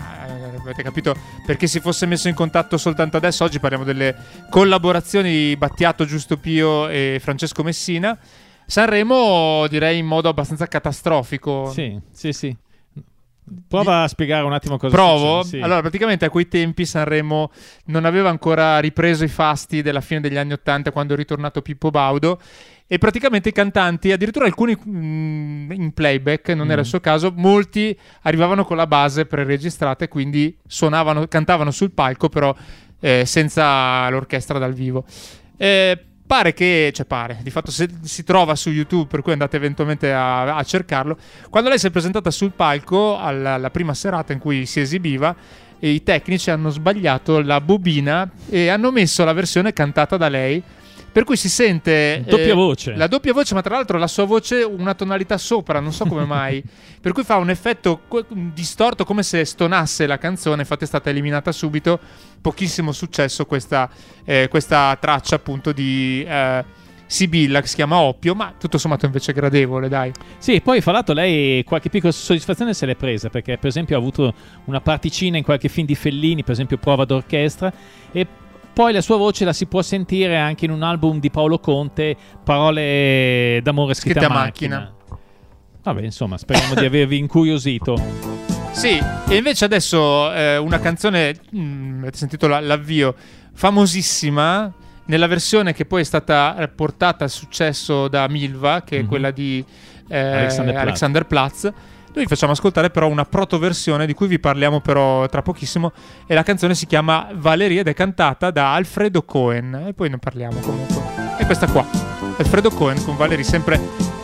avete 0.62 0.82
capito 0.82 1.14
perché 1.46 1.68
si 1.68 1.82
fosse 1.82 2.06
messo 2.06 2.30
in 2.30 2.36
contatto 2.36 2.78
soltanto 2.78 3.18
adesso. 3.18 3.44
Oggi 3.44 3.60
parliamo 3.60 3.84
delle 3.84 4.16
collaborazioni 4.50 5.30
di 5.30 5.58
Battiato, 5.58 6.06
Giusto 6.06 6.38
Pio 6.38 6.88
e 6.88 7.20
Francesco 7.22 7.64
Messina. 7.64 8.18
Sanremo 8.66 9.68
direi 9.68 9.98
in 9.98 10.06
modo 10.06 10.30
abbastanza 10.30 10.68
catastrofico. 10.68 11.70
Sì, 11.70 12.00
sì, 12.12 12.32
sì. 12.32 12.56
Prova 13.68 14.04
a 14.04 14.08
spiegare 14.08 14.44
un 14.46 14.54
attimo 14.54 14.78
cosa 14.78 14.96
Provo. 14.96 15.44
sì. 15.44 15.60
Allora, 15.60 15.82
praticamente 15.82 16.26
a 16.26 16.30
quei 16.30 16.48
tempi 16.48 16.86
Sanremo 16.86 17.52
non 17.86 18.06
aveva 18.06 18.30
ancora 18.30 18.80
ripreso 18.80 19.24
i 19.24 19.28
fasti 19.28 19.82
della 19.82 20.02
fine 20.02 20.22
degli 20.22 20.38
anni 20.38 20.54
Ottanta 20.54 20.92
quando 20.92 21.14
è 21.14 21.18
ritornato 21.18 21.62
Pippo 21.62 21.90
Baudo. 21.90 22.40
E 22.86 22.98
praticamente 23.00 23.50
i 23.50 23.54
cantanti, 23.54 24.12
addirittura 24.12 24.46
alcuni 24.46 24.78
mm, 24.88 25.72
in 25.72 25.92
playback, 25.94 26.50
non 26.50 26.70
era 26.72 26.82
il 26.82 26.88
Mm. 26.88 26.90
suo 26.90 27.00
caso, 27.00 27.34
molti 27.36 27.98
arrivavano 28.24 28.64
con 28.66 28.78
la 28.78 28.86
base 28.88 29.26
preregistrata 29.26 30.06
e 30.06 30.08
quindi 30.08 30.56
suonavano, 30.68 31.28
cantavano 31.28 31.72
sul 31.72 31.92
palco, 31.92 32.30
però 32.30 32.54
eh, 33.00 33.24
senza 33.26 34.08
l'orchestra 34.10 34.60
dal 34.60 34.74
vivo. 34.74 35.06
Eh, 35.58 35.98
pare 36.34 36.56
che, 36.56 36.92
cioè 36.96 37.06
pare, 37.06 37.38
di 37.44 37.52
fatto 37.52 37.70
se- 37.70 37.90
si 38.02 38.24
trova 38.24 38.56
su 38.56 38.72
YouTube, 38.72 39.06
per 39.08 39.22
cui 39.22 39.34
andate 39.34 39.56
eventualmente 39.56 40.12
a, 40.12 40.56
a 40.56 40.64
cercarlo. 40.64 41.16
Quando 41.48 41.70
lei 41.70 41.78
si 41.78 41.86
è 41.86 41.92
presentata 41.92 42.32
sul 42.32 42.54
palco 42.56 43.20
alla, 43.20 43.54
alla 43.54 43.70
prima 43.70 43.94
serata 43.94 44.34
in 44.34 44.40
cui 44.40 44.66
si 44.66 44.80
esibiva, 44.80 45.36
i 45.78 46.02
tecnici 46.02 46.50
hanno 46.50 46.72
sbagliato 46.72 47.40
la 47.40 47.62
bobina 47.62 48.28
e 48.50 48.70
hanno 48.70 48.90
messo 48.90 49.24
la 49.24 49.34
versione 49.34 49.74
cantata 49.74 50.18
da 50.18 50.28
lei. 50.28 50.64
Per 51.14 51.24
cui 51.26 51.38
si 51.38 51.48
sente 51.48 52.16
eh, 52.16 52.22
Doppia 52.22 52.56
voce. 52.56 52.96
La 52.96 53.06
doppia 53.06 53.34
voce, 53.34 53.54
ma 53.54 53.62
tra 53.62 53.76
l'altro 53.76 54.00
la 54.00 54.08
sua 54.08 54.26
voce 54.26 54.64
una 54.64 54.96
tonalità 54.96 55.38
sopra, 55.38 55.80
non 55.80 55.94
so 55.94 56.06
come 56.06 56.26
mai. 56.26 56.62
per 57.00 57.12
cui 57.12 57.24
fa 57.24 57.38
un 57.38 57.52
effetto 57.52 58.02
distorto 58.52 59.06
come 59.06 59.22
se 59.22 59.46
stonasse 59.46 60.08
la 60.08 60.18
canzone. 60.18 60.62
Infatti 60.62 60.86
è 60.86 60.88
stata 60.88 61.12
eliminata 61.12 61.52
subito. 61.52 62.00
Pochissimo 62.42 62.92
successo 62.92 63.46
questa, 63.46 63.88
eh, 64.26 64.48
questa 64.50 64.98
traccia 65.00 65.36
appunto 65.36 65.72
di 65.72 66.26
eh, 66.28 66.66
Sibilla 67.06 67.62
che 67.62 67.68
si 67.68 67.76
chiama 67.76 67.98
Oppio, 67.98 68.34
ma 68.34 68.56
tutto 68.58 68.80
sommato 68.80 69.06
invece 69.06 69.34
gradevole, 69.34 69.88
dai. 69.88 70.12
Sì, 70.40 70.62
poi 70.62 70.82
fra 70.82 70.94
l'altro 70.94 71.14
lei 71.14 71.64
qualche 71.64 71.90
piccola 71.90 72.12
soddisfazione 72.12 72.74
se 72.74 72.88
l'è 72.88 72.96
presa 72.96 73.30
perché 73.30 73.60
per 73.60 73.70
esempio 73.70 73.96
ha 73.96 74.00
avuto 74.00 74.34
una 74.66 74.82
particina 74.82 75.38
in 75.38 75.44
qualche 75.44 75.70
film 75.70 75.86
di 75.86 75.94
Fellini, 75.94 76.42
per 76.42 76.54
esempio 76.54 76.78
Prova 76.78 77.06
d'orchestra 77.06 77.72
e 78.12 78.26
poi 78.74 78.92
la 78.94 79.02
sua 79.02 79.18
voce 79.18 79.46
la 79.46 79.54
si 79.54 79.66
può 79.68 79.82
sentire 79.82 80.38
anche 80.38 80.66
in 80.66 80.72
un 80.72 80.82
album 80.84 81.20
di 81.20 81.30
Paolo 81.30 81.60
Conte, 81.60 82.16
Parole 82.44 83.60
d'amore 83.62 83.94
scritte, 83.94 84.20
Scritte 84.20 84.34
a 84.34 84.36
macchina. 84.36 84.78
macchina. 84.80 84.92
Vabbè, 85.84 86.02
insomma, 86.02 86.38
speriamo 86.38 86.74
di 86.76 86.86
avervi 86.86 87.18
incuriosito. 87.18 87.96
Sì, 88.72 88.98
e 89.28 89.36
invece 89.36 89.66
adesso 89.66 90.34
eh, 90.34 90.58
una 90.58 90.80
canzone, 90.80 91.36
mm, 91.56 92.00
avete 92.02 92.18
sentito 92.18 92.48
la- 92.48 92.60
l'avvio, 92.62 93.14
famosissima, 93.54 94.72
nella 95.06 95.28
versione 95.28 95.74
che 95.74 95.86
poi 95.86 96.02
è 96.02 96.06
stata 96.06 96.56
portata 96.74 97.26
al 97.26 97.30
successo 97.30 98.08
da 98.08 98.28
Milva, 98.30 98.82
che 98.84 98.98
è 99.00 99.02
Mhm. 99.02 99.08
quella 99.08 99.32
di 99.32 99.64
eh, 100.10 100.18
Alexander 100.20 100.74
Platz. 100.74 100.84
Alexander 100.86 101.26
Platz. 101.26 101.72
Noi 102.16 102.26
vi 102.26 102.30
facciamo 102.30 102.52
ascoltare 102.52 102.92
però 102.92 103.08
una 103.08 103.26
protoversione 103.26 104.06
di 104.06 104.14
cui 104.14 104.28
vi 104.28 104.38
parliamo 104.38 104.82
però 104.82 105.28
tra 105.28 105.42
pochissimo 105.42 105.94
e 106.28 106.36
la 106.36 106.44
canzone 106.44 106.76
si 106.76 106.86
chiama 106.86 107.30
Valeria 107.34 107.82
ed 107.82 107.88
è 107.88 107.94
cantata 107.96 108.52
da 108.52 108.76
Alfredo 108.76 109.24
Cohen 109.24 109.86
e 109.88 109.94
poi 109.94 110.10
ne 110.10 110.20
parliamo 110.20 110.60
comunque. 110.60 111.02
E 111.40 111.46
questa 111.48 111.68
qua, 111.68 111.84
Alfredo 112.38 112.70
Cohen 112.70 113.04
con 113.04 113.18
Valeria 113.18 113.44
sempre 113.44 113.82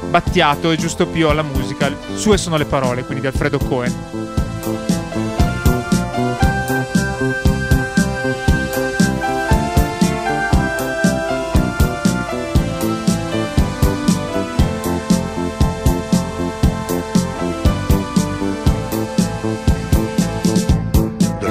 battiato 0.07 0.69
e 0.69 0.77
giusto 0.77 1.07
più 1.07 1.29
alla 1.29 1.41
musica. 1.41 1.91
Sue 2.13 2.37
sono 2.37 2.57
le 2.57 2.65
parole, 2.65 3.03
quindi 3.03 3.21
di 3.21 3.27
Alfredo 3.27 3.57
Cohen. 3.57 4.98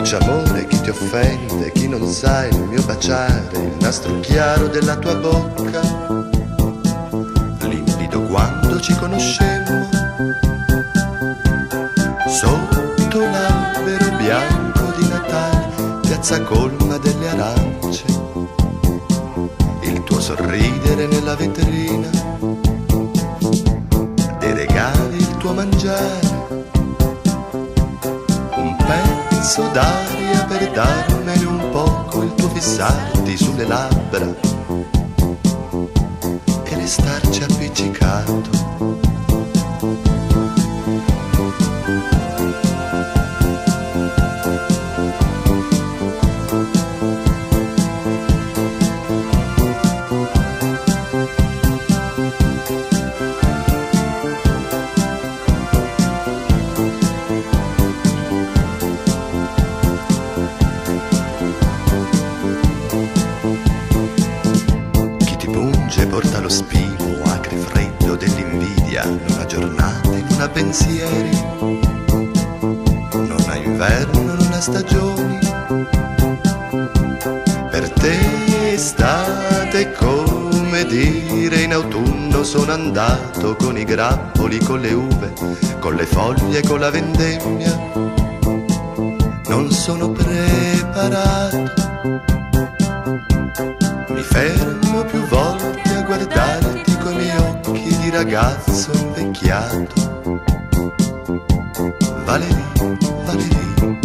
Dolce 0.09 0.25
amore, 0.25 0.66
chi 0.68 0.81
ti 0.81 0.88
offende, 0.88 1.71
chi 1.73 1.87
non 1.87 2.07
sa 2.07 2.47
il 2.47 2.59
mio 2.62 2.83
baciare, 2.85 3.51
il 3.53 3.77
nastro 3.79 4.18
chiaro 4.21 4.66
della 4.68 4.97
tua 4.97 5.14
bocca, 5.16 5.83
limpido 7.61 8.23
quando 8.23 8.81
ci 8.81 8.97
conoscemmo, 8.97 9.87
sotto 12.27 13.21
l'albero 13.21 14.16
bianco 14.16 14.94
di 14.97 15.09
Natale, 15.09 16.01
piazza 16.01 16.40
colma 16.40 16.97
delle 16.97 17.29
arance, 17.29 18.05
il 19.83 20.03
tuo 20.05 20.21
sorridere 20.21 21.07
nella 21.07 21.37
vetrina, 21.37 22.09
dei 24.38 24.55
regali, 24.55 25.16
il 25.16 25.37
tuo 25.37 25.53
mangiare 25.53 26.28
pezzo 29.48 29.66
d'aria 29.72 30.44
per 30.44 30.70
darmene 30.72 31.44
un 31.46 31.70
poco 31.70 32.22
il 32.22 32.34
tuo 32.34 32.50
fissarti 32.50 33.34
sulle 33.34 33.64
labbra 33.64 34.26
e 36.64 36.74
restarci 36.74 37.44
appiccicato. 37.44 38.67
Grappoli, 84.48 84.58
con 84.64 84.80
le 84.80 84.92
uve, 84.92 85.32
con 85.78 85.94
le 85.94 86.06
foglie, 86.06 86.62
con 86.62 86.80
la 86.80 86.90
vendemmia. 86.90 87.92
Non 89.48 89.70
sono 89.70 90.11
preparato 90.11 91.56
mi 94.08 94.22
fermo 94.22 95.04
più 95.04 95.20
volte 95.26 95.94
a 95.94 96.02
guardarti 96.02 96.96
coi 96.98 97.14
miei 97.14 97.37
occhi 97.37 97.96
di 97.98 98.11
ragazzo 98.11 98.90
invecchiato. 98.92 100.06
Valerie, 102.24 102.64
Valerie, 103.24 103.98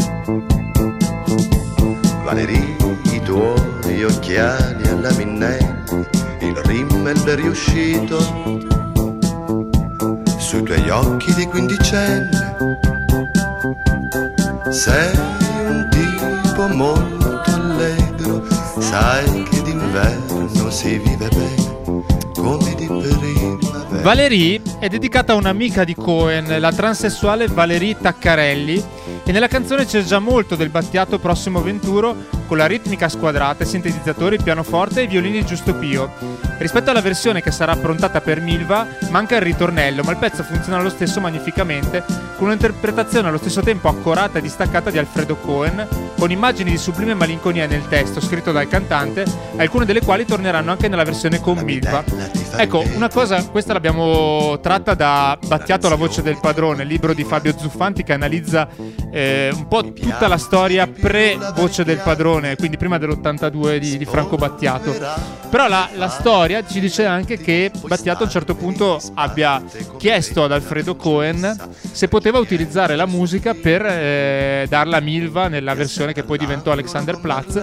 Valerie, 2.24 2.76
i 3.12 3.22
tuoi 3.24 4.04
occhiali 4.04 4.88
alla 4.88 5.12
Minnelli, 5.14 6.06
il 6.40 6.56
rimmel 6.56 7.20
riuscito 7.36 8.73
sui 10.54 10.62
tuoi 10.62 10.88
occhi 10.92 11.34
di 11.34 11.48
quindicenne. 11.48 12.56
Sei 14.70 15.18
un 15.66 15.88
tipo 15.90 16.68
molto 16.68 17.42
allegro, 17.46 18.46
sai 18.78 19.42
che 19.50 19.64
d'inverno 19.64 20.70
si 20.70 21.00
vive 21.00 21.28
bene 21.30 22.22
come 22.36 22.76
di 22.76 22.86
primavera. 22.86 24.02
Valerie 24.04 24.62
è 24.78 24.88
dedicata 24.90 25.34
a 25.34 25.38
un'amica 25.38 25.84
di 25.84 25.96
Cohen, 25.96 26.60
la 26.60 26.72
transessuale 26.72 27.48
Valerie 27.48 27.98
Taccarelli, 27.98 28.84
e 29.24 29.32
nella 29.32 29.48
canzone 29.48 29.88
c'è 29.88 30.04
già 30.04 30.20
molto 30.20 30.56
del 30.56 30.70
Battiato 30.70 31.18
Prossimo 31.18 31.64
Venturo 31.64 32.16
con 32.46 32.58
la 32.58 32.68
ritmica 32.68 33.10
squadrata, 33.10 33.66
sintetizzatori, 33.66 34.38
pianoforte 34.38 35.02
e 35.02 35.08
violini 35.08 35.44
Giusto 35.44 35.74
Pio. 35.74 36.12
Rispetto 36.58 36.92
alla 36.92 37.02
versione 37.02 37.42
che 37.42 37.52
sarà 37.52 37.74
approntata 37.74 38.22
per 38.22 38.40
Milva, 38.40 38.88
manca 39.10 39.36
il 39.36 39.42
ritornello, 39.42 40.04
ma 40.04 40.12
il 40.12 40.18
pezzo 40.18 40.44
funziona 40.44 40.82
lo 40.82 40.90
stesso 40.90 41.20
magnificamente, 41.20 42.04
con 42.38 42.48
un'interpretazione 42.48 43.28
allo 43.28 43.38
stesso 43.38 43.62
tempo 43.62 43.90
accurata 43.90 44.40
e 44.40 44.42
distaccata 44.42 44.90
di 44.90 44.98
Alfredo 44.98 45.36
Cohen, 45.36 45.88
con 46.18 46.32
immagini 46.32 46.72
di 46.72 46.78
sublime 46.78 47.14
malinconia 47.16 47.68
nel 47.68 47.88
testo 47.88 48.22
scritto 48.22 48.52
dal 48.52 48.68
cantante, 48.68 49.26
alcune 49.58 49.86
delle 49.86 50.02
quali 50.02 50.26
torneranno 50.26 50.72
anche 50.72 50.88
nella 50.88 51.04
versione 51.04 51.42
con 51.42 51.58
Milva. 51.58 52.04
Ecco, 52.56 52.84
una 52.96 53.10
cosa, 53.10 53.44
questa 53.48 53.74
l'abbiamo 53.74 54.60
tratta 54.62 54.94
da 54.94 55.38
Battiato 55.48 55.90
la 55.90 55.96
voce 55.96 56.22
del 56.22 56.38
padrone, 56.40 56.84
libro 56.84 57.14
di 57.14 57.24
Fabio 57.24 57.58
Zuffanti 57.58 58.04
che 58.04 58.14
analizza 58.14 58.68
eh, 59.12 59.50
un 59.54 59.68
po' 59.68 59.92
tutta 59.92 60.28
la 60.28 60.38
storia 60.38 60.86
pre-voce 60.88 61.84
del 61.84 61.98
padrone, 61.98 62.56
quindi 62.56 62.78
prima 62.78 62.98
dell'82 63.00 63.78
di, 63.78 63.98
di 63.98 64.06
Franco 64.06 64.36
Battiato. 64.36 64.96
Però 65.50 65.68
la, 65.68 65.90
la 65.96 66.08
storia 66.10 66.64
ci 66.66 66.80
dice 66.80 67.06
anche 67.06 67.38
che 67.38 67.72
Battiato 67.88 68.22
a 68.22 68.26
un 68.26 68.32
certo 68.32 68.56
punto 68.56 69.00
abbia 69.16 69.62
chiesto 69.98 70.44
ad 70.44 70.52
Alfredo 70.52 70.96
Cohen 70.96 71.56
se 71.92 72.08
poteva 72.08 72.38
utilizzare 72.38 72.96
la 72.96 73.06
musica 73.08 73.54
per 73.56 73.84
eh, 73.86 74.66
darla 74.70 74.98
a 74.98 75.02
Milva 75.02 75.48
nella 75.48 75.74
versione 75.74 76.14
che 76.14 76.24
poi 76.24 76.38
diventò 76.38 76.72
Alexander 76.72 77.20
Platz. 77.20 77.62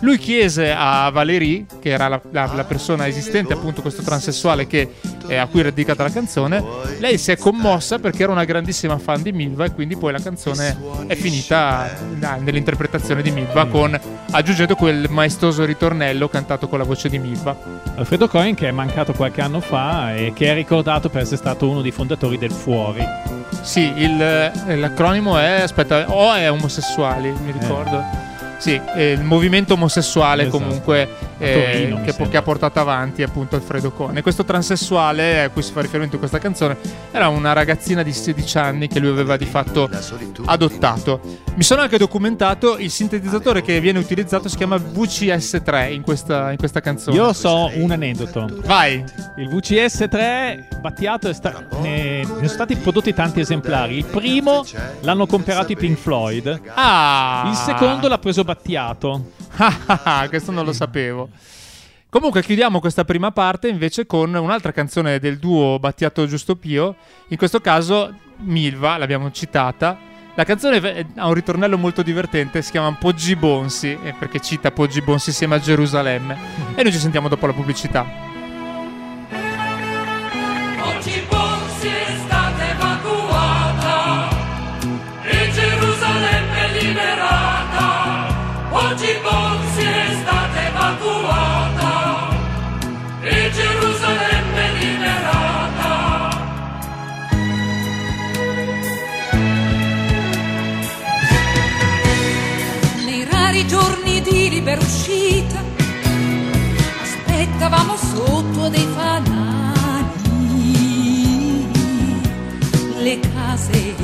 Lui 0.00 0.18
chiese 0.18 0.74
a 0.76 1.08
Valérie, 1.10 1.64
che 1.80 1.90
era 1.90 2.08
la, 2.08 2.20
la- 2.32 2.50
la 2.54 2.64
persona 2.64 3.06
esistente, 3.06 3.52
appunto 3.52 3.80
questo 3.82 4.02
transessuale 4.02 4.30
che, 4.66 4.92
eh, 5.28 5.36
a 5.36 5.46
cui 5.46 5.60
era 5.60 5.70
dedicata 5.70 6.02
la 6.02 6.10
canzone, 6.10 6.62
lei 6.98 7.18
si 7.18 7.30
è 7.30 7.36
commossa 7.36 7.98
perché 7.98 8.22
era 8.24 8.32
una 8.32 8.44
grandissima 8.44 8.98
fan 8.98 9.22
di 9.22 9.32
Milva 9.32 9.64
e 9.64 9.72
quindi 9.72 9.96
poi 9.96 10.12
la 10.12 10.20
canzone 10.20 10.76
è 11.06 11.14
finita 11.14 11.90
eh, 11.90 12.40
nell'interpretazione 12.40 13.22
di 13.22 13.30
Milva 13.30 13.66
con 13.66 13.98
aggiungendo 14.30 14.74
quel 14.74 15.06
maestoso 15.10 15.64
ritornello 15.64 16.28
cantato 16.28 16.68
con 16.68 16.78
la 16.78 16.84
voce 16.84 17.08
di 17.08 17.18
Milva. 17.18 17.56
Alfredo 17.96 18.26
Cohen 18.28 18.54
che 18.54 18.68
è 18.68 18.70
mancato 18.72 19.12
qualche 19.12 19.40
anno 19.42 19.60
fa 19.60 20.14
e 20.14 20.32
che 20.34 20.50
è 20.50 20.54
ricordato 20.54 21.08
per 21.08 21.22
essere 21.22 21.36
stato 21.36 21.68
uno 21.68 21.82
dei 21.82 21.90
fondatori 21.90 22.38
del 22.38 22.50
Fuori. 22.52 23.04
Sì, 23.60 23.92
il- 23.96 24.20
eh, 24.66 24.76
l'acronimo 24.76 25.38
è 25.38 25.60
aspetta, 25.60 26.04
O 26.12 26.32
è 26.34 26.50
omosessuali, 26.50 27.32
mi 27.44 27.52
ricordo. 27.52 28.02
Sì, 28.58 28.80
eh, 28.96 29.12
il 29.12 29.22
movimento 29.22 29.74
omosessuale 29.74 30.42
Esatto. 30.44 30.58
comunque 30.58 31.08
Eh, 31.42 32.00
che, 32.04 32.28
che 32.28 32.36
ha 32.36 32.42
portato 32.42 32.80
avanti 32.80 33.22
appunto 33.22 33.56
Alfredo 33.56 33.90
Cohen. 33.90 34.16
E 34.16 34.22
questo 34.22 34.44
transessuale 34.44 35.44
a 35.44 35.48
cui 35.50 35.62
si 35.62 35.72
fa 35.72 35.80
riferimento 35.80 36.14
in 36.14 36.20
questa 36.20 36.38
canzone 36.38 36.76
era 37.10 37.28
una 37.28 37.52
ragazzina 37.52 38.02
di 38.02 38.12
16 38.12 38.58
anni 38.58 38.88
che 38.88 38.98
lui 38.98 39.10
aveva 39.10 39.36
di 39.36 39.46
fatto 39.46 39.90
adottato. 40.44 41.20
Mi 41.54 41.62
sono 41.62 41.82
anche 41.82 41.98
documentato, 41.98 42.78
il 42.78 42.90
sintetizzatore 42.90 43.62
che 43.62 43.80
viene 43.80 43.98
utilizzato 43.98 44.48
si 44.48 44.56
chiama 44.56 44.76
VCS3 44.76 45.92
in 45.92 46.02
questa, 46.02 46.50
in 46.50 46.56
questa 46.56 46.80
canzone. 46.80 47.16
Io 47.16 47.32
so 47.32 47.70
un 47.74 47.90
aneddoto. 47.90 48.48
Vai! 48.64 49.04
Il 49.36 49.48
VCS3 49.48 50.80
Battiato 50.80 51.28
è 51.28 51.34
sta- 51.34 51.66
ne, 51.80 52.18
ne 52.20 52.24
sono 52.24 52.48
stati 52.48 52.76
prodotti 52.76 53.12
tanti 53.12 53.40
esemplari. 53.40 53.98
Il 53.98 54.04
primo 54.04 54.64
l'hanno 55.00 55.26
comprato 55.26 55.72
i 55.72 55.76
Pink 55.76 55.98
Floyd. 55.98 56.60
Ah! 56.74 57.48
Il 57.50 57.56
secondo 57.56 58.08
l'ha 58.08 58.18
preso 58.18 58.44
Battiato. 58.44 59.40
Ah, 59.56 60.26
questo 60.28 60.50
non 60.50 60.64
lo 60.64 60.72
sapevo. 60.72 61.28
Comunque 62.08 62.42
chiudiamo 62.42 62.78
questa 62.78 63.04
prima 63.04 63.30
parte 63.30 63.68
invece 63.68 64.04
con 64.06 64.34
un'altra 64.34 64.70
canzone 64.72 65.18
del 65.18 65.38
duo 65.38 65.78
Battiato 65.78 66.26
Giusto 66.26 66.56
Pio, 66.56 66.96
in 67.28 67.38
questo 67.38 67.60
caso 67.60 68.14
Milva, 68.38 68.98
l'abbiamo 68.98 69.30
citata. 69.30 69.98
La 70.34 70.44
canzone 70.44 71.06
ha 71.16 71.26
un 71.26 71.34
ritornello 71.34 71.78
molto 71.78 72.02
divertente, 72.02 72.62
si 72.62 72.70
chiama 72.70 72.94
Poggi 72.98 73.36
Bonsi, 73.36 73.98
eh, 74.02 74.14
perché 74.18 74.40
cita 74.40 74.70
Poggi 74.70 75.00
Bonsi 75.02 75.30
insieme 75.30 75.54
a 75.54 75.60
Gerusalemme. 75.60 76.36
E 76.74 76.82
noi 76.82 76.92
ci 76.92 76.98
sentiamo 76.98 77.28
dopo 77.28 77.46
la 77.46 77.52
pubblicità. 77.52 78.31
Oggi 88.84 89.16
Bonsi 89.22 89.80
è 89.80 90.16
stata 90.20 90.66
evacuata 90.66 92.28
e 93.20 93.50
Gerusalemme 93.52 94.72
liberata. 94.80 96.30
Nei 103.04 103.24
rari 103.30 103.66
giorni 103.68 104.20
di 104.20 104.50
libera 104.50 104.80
uscita 104.80 105.62
aspettavamo 107.02 107.96
sotto 107.96 108.68
dei 108.68 108.88
fanali. 108.94 109.30
Le 112.98 113.20
case 113.20 113.94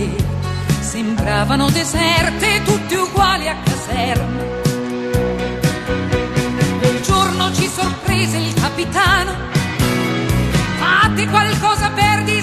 sembravano 0.80 1.68
deserte, 1.68 2.62
tutte 2.64 2.96
uguali 2.96 3.48
a 3.48 3.56
caserma. 3.62 4.58
Sorprese 7.80 8.38
il 8.38 8.54
capitano. 8.54 9.36
Fate 10.78 11.26
qualcosa 11.28 11.90
per 11.90 12.24
distrarli 12.24 12.38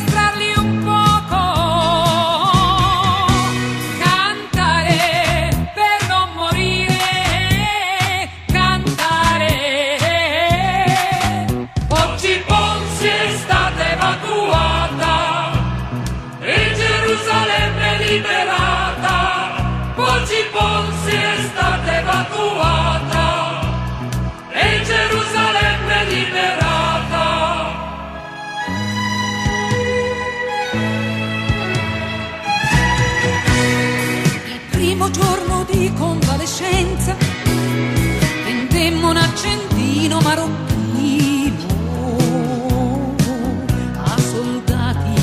a 43.97 44.17
soldati 44.17 45.21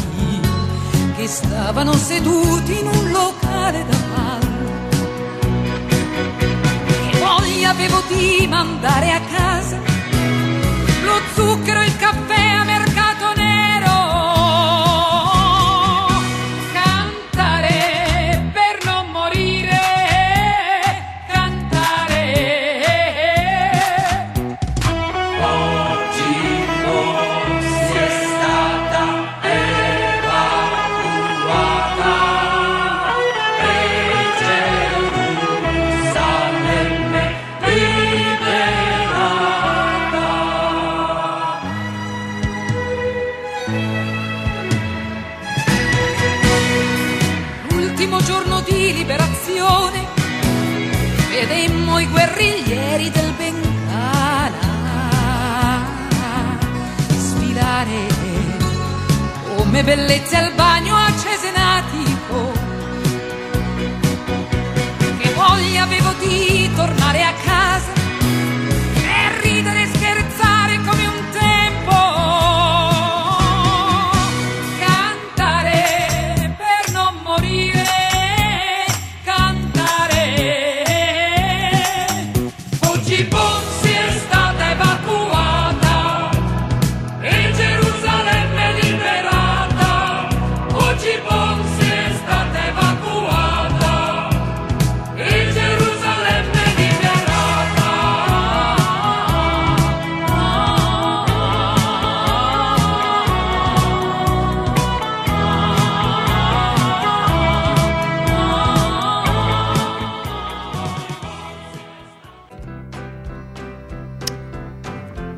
che 1.16 1.26
stavano 1.26 1.92
seduti 1.94 2.78
in 2.78 2.86
un 2.86 3.10
locale 3.10 3.84
da 3.86 3.96
ballo. 4.14 4.70
Che 7.10 7.18
voglia 7.18 7.70
avevo 7.70 8.02
di 8.08 8.46
mandare 8.48 9.12
a 9.12 9.20
casa 9.20 9.78
lo 11.04 11.20
zucchero 11.34 11.80
e 11.80 11.86
il 11.86 11.96
caffè 11.96 12.31
come 59.82 59.96
bellezze 59.96 60.51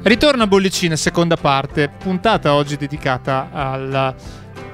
Ritorno 0.04 0.42
a 0.42 0.46
Bollicine, 0.46 0.98
seconda 0.98 1.38
parte, 1.38 1.88
puntata 1.88 2.52
oggi 2.52 2.76
dedicata 2.76 3.48
alla, 3.50 4.14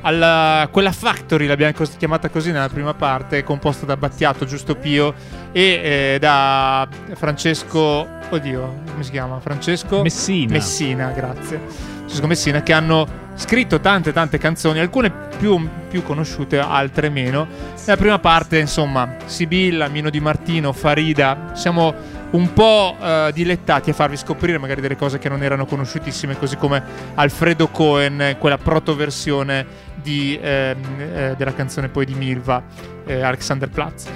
alla- 0.00 0.68
quella 0.72 0.90
factory, 0.90 1.46
l'abbiamo 1.46 1.72
chiamata 1.96 2.28
così 2.30 2.50
nella 2.50 2.68
prima 2.68 2.94
parte, 2.94 3.44
composta 3.44 3.86
da 3.86 3.96
Battiato, 3.96 4.44
Giusto 4.44 4.74
Pio 4.74 5.14
e 5.52 6.14
eh, 6.14 6.18
da 6.18 6.88
Francesco, 7.14 8.08
oddio, 8.28 8.82
come 8.90 9.04
si 9.04 9.12
chiama? 9.12 9.38
Francesco 9.38 10.02
Messina. 10.02 10.54
Messina, 10.54 11.10
grazie. 11.12 11.60
Francesco 11.68 12.26
Messina, 12.26 12.62
che 12.64 12.72
hanno 12.72 13.06
scritto 13.40 13.80
tante 13.80 14.12
tante 14.12 14.36
canzoni, 14.36 14.80
alcune 14.80 15.10
più, 15.10 15.66
più 15.88 16.02
conosciute, 16.02 16.58
altre 16.58 17.08
meno. 17.08 17.48
Nella 17.86 17.96
prima 17.96 18.18
parte, 18.18 18.58
insomma, 18.58 19.16
Sibilla, 19.24 19.88
Mino 19.88 20.10
Di 20.10 20.20
Martino, 20.20 20.74
Farida, 20.74 21.52
siamo 21.54 22.18
un 22.32 22.52
po' 22.52 22.96
eh, 23.00 23.30
dilettati 23.32 23.90
a 23.90 23.92
farvi 23.94 24.18
scoprire 24.18 24.58
magari 24.58 24.82
delle 24.82 24.94
cose 24.94 25.18
che 25.18 25.30
non 25.30 25.42
erano 25.42 25.64
conosciutissime, 25.64 26.38
così 26.38 26.56
come 26.56 26.82
Alfredo 27.14 27.68
Cohen, 27.68 28.36
quella 28.38 28.58
protoversione 28.58 29.66
di, 29.94 30.38
ehm, 30.40 30.78
eh, 30.98 31.34
della 31.36 31.54
canzone 31.54 31.88
poi 31.88 32.04
di 32.04 32.14
Milva, 32.14 32.62
eh, 33.06 33.22
Alexanderplatz. 33.22 34.06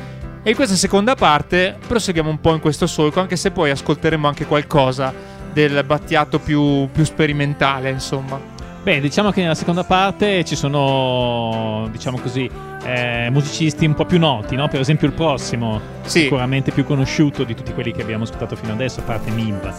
E 0.42 0.50
in 0.50 0.54
questa 0.54 0.76
seconda 0.76 1.14
parte 1.14 1.76
proseguiamo 1.88 2.28
un 2.28 2.40
po' 2.40 2.52
in 2.52 2.60
questo 2.60 2.87
solco, 2.87 3.20
anche 3.20 3.37
se 3.37 3.50
poi 3.50 3.70
ascolteremo 3.70 4.28
anche 4.28 4.44
qualcosa 4.44 5.12
del 5.50 5.82
Battiato 5.84 6.38
più, 6.38 6.90
più 6.92 7.04
sperimentale, 7.04 7.88
insomma. 7.88 8.53
Beh, 8.84 9.00
diciamo 9.00 9.30
che 9.30 9.40
nella 9.40 9.54
seconda 9.54 9.82
parte 9.82 10.44
ci 10.44 10.54
sono, 10.54 11.88
diciamo 11.90 12.18
così, 12.18 12.50
eh, 12.84 13.28
musicisti 13.30 13.86
un 13.86 13.94
po' 13.94 14.04
più 14.04 14.18
noti, 14.18 14.56
no? 14.56 14.68
Per 14.68 14.80
esempio 14.80 15.06
il 15.06 15.14
prossimo, 15.14 15.80
Sì. 16.04 16.20
sicuramente 16.22 16.70
più 16.70 16.84
conosciuto 16.84 17.44
di 17.44 17.54
tutti 17.54 17.72
quelli 17.72 17.92
che 17.92 18.02
abbiamo 18.02 18.24
ascoltato 18.24 18.56
fino 18.56 18.72
adesso, 18.72 19.00
a 19.00 19.02
parte 19.04 19.30
Milva. 19.30 19.72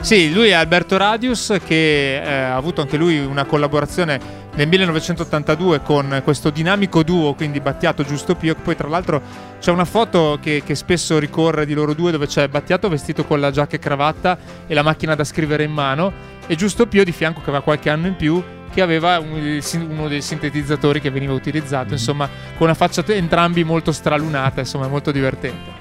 Sì, 0.00 0.32
lui 0.32 0.48
è 0.48 0.52
Alberto 0.52 0.96
Radius 0.96 1.56
che 1.64 2.22
eh, 2.22 2.28
ha 2.30 2.54
avuto 2.56 2.80
anche 2.80 2.96
lui 2.96 3.18
una 3.18 3.44
collaborazione 3.44 4.44
nel 4.54 4.68
1982 4.68 5.82
con 5.82 6.20
questo 6.22 6.50
dinamico 6.50 7.02
duo, 7.02 7.34
quindi 7.34 7.60
Battiato 7.60 8.04
Giusto 8.04 8.34
Pio, 8.36 8.54
che 8.54 8.60
poi 8.60 8.76
tra 8.76 8.88
l'altro 8.88 9.20
c'è 9.58 9.70
una 9.70 9.84
foto 9.84 10.38
che, 10.40 10.62
che 10.64 10.74
spesso 10.74 11.18
ricorre 11.18 11.66
di 11.66 11.74
loro 11.74 11.92
due 11.94 12.10
dove 12.12 12.26
c'è 12.26 12.46
Battiato 12.48 12.88
vestito 12.88 13.24
con 13.24 13.40
la 13.40 13.50
giacca 13.50 13.76
e 13.76 13.78
cravatta 13.78 14.38
e 14.66 14.74
la 14.74 14.82
macchina 14.82 15.14
da 15.14 15.24
scrivere 15.24 15.64
in 15.64 15.72
mano 15.72 16.12
e 16.46 16.54
Giusto 16.54 16.86
Pio 16.86 17.02
di 17.02 17.12
fianco 17.12 17.40
che 17.40 17.48
aveva 17.48 17.64
qualche 17.64 17.90
anno 17.90 18.06
in 18.06 18.16
più 18.16 18.42
che 18.76 18.82
aveva 18.82 19.18
un- 19.18 19.58
uno 19.88 20.06
dei 20.06 20.20
sintetizzatori 20.20 21.00
che 21.00 21.08
veniva 21.10 21.32
utilizzato, 21.32 21.94
insomma 21.94 22.28
con 22.58 22.66
una 22.66 22.74
faccia 22.74 23.02
entrambi 23.06 23.64
molto 23.64 23.90
stralunata, 23.90 24.60
insomma 24.60 24.86
molto 24.86 25.10
divertente. 25.10 25.72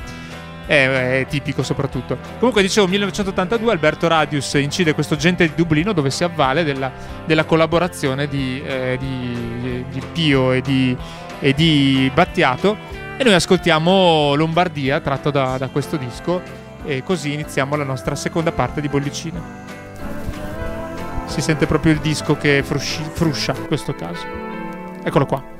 È, 0.66 1.20
è 1.20 1.26
tipico 1.28 1.62
soprattutto. 1.62 2.18
Comunque 2.40 2.62
dicevo 2.62 2.88
1982 2.88 3.70
Alberto 3.72 4.08
Radius 4.08 4.54
incide 4.54 4.94
questo 4.94 5.18
Gente 5.18 5.46
di 5.46 5.52
Dublino 5.56 5.92
dove 5.92 6.10
si 6.10 6.24
avvale 6.24 6.64
della, 6.64 6.90
della 7.26 7.44
collaborazione 7.44 8.28
di, 8.30 8.64
eh, 8.66 8.96
di- 8.98 9.86
di 9.92 10.02
Pio 10.14 10.54
e 10.54 10.62
di, 10.62 10.96
e 11.42 11.54
di 11.54 12.10
Battiato 12.14 12.78
e 13.18 13.24
noi 13.26 13.34
ascoltiamo 13.34 14.36
Lombardia 14.36 15.02
tratto 15.02 15.32
da, 15.32 15.58
da 15.58 15.68
questo 15.68 15.98
disco 15.98 16.42
e 16.86 17.04
così 17.04 17.34
iniziamo 17.34 17.76
la 17.76 17.84
nostra 17.84 18.16
seconda 18.16 18.54
parte 18.54 18.80
di 18.80 18.88
Bollicine. 18.88 19.75
Si 21.26 21.42
sente 21.42 21.66
proprio 21.66 21.92
il 21.92 22.00
disco 22.00 22.36
che 22.38 22.64
frusci- 22.64 23.04
fruscia 23.14 23.54
in 23.56 23.68
questo 23.68 23.94
caso. 23.94 24.26
Eccolo 25.04 25.26
qua. 25.26 25.54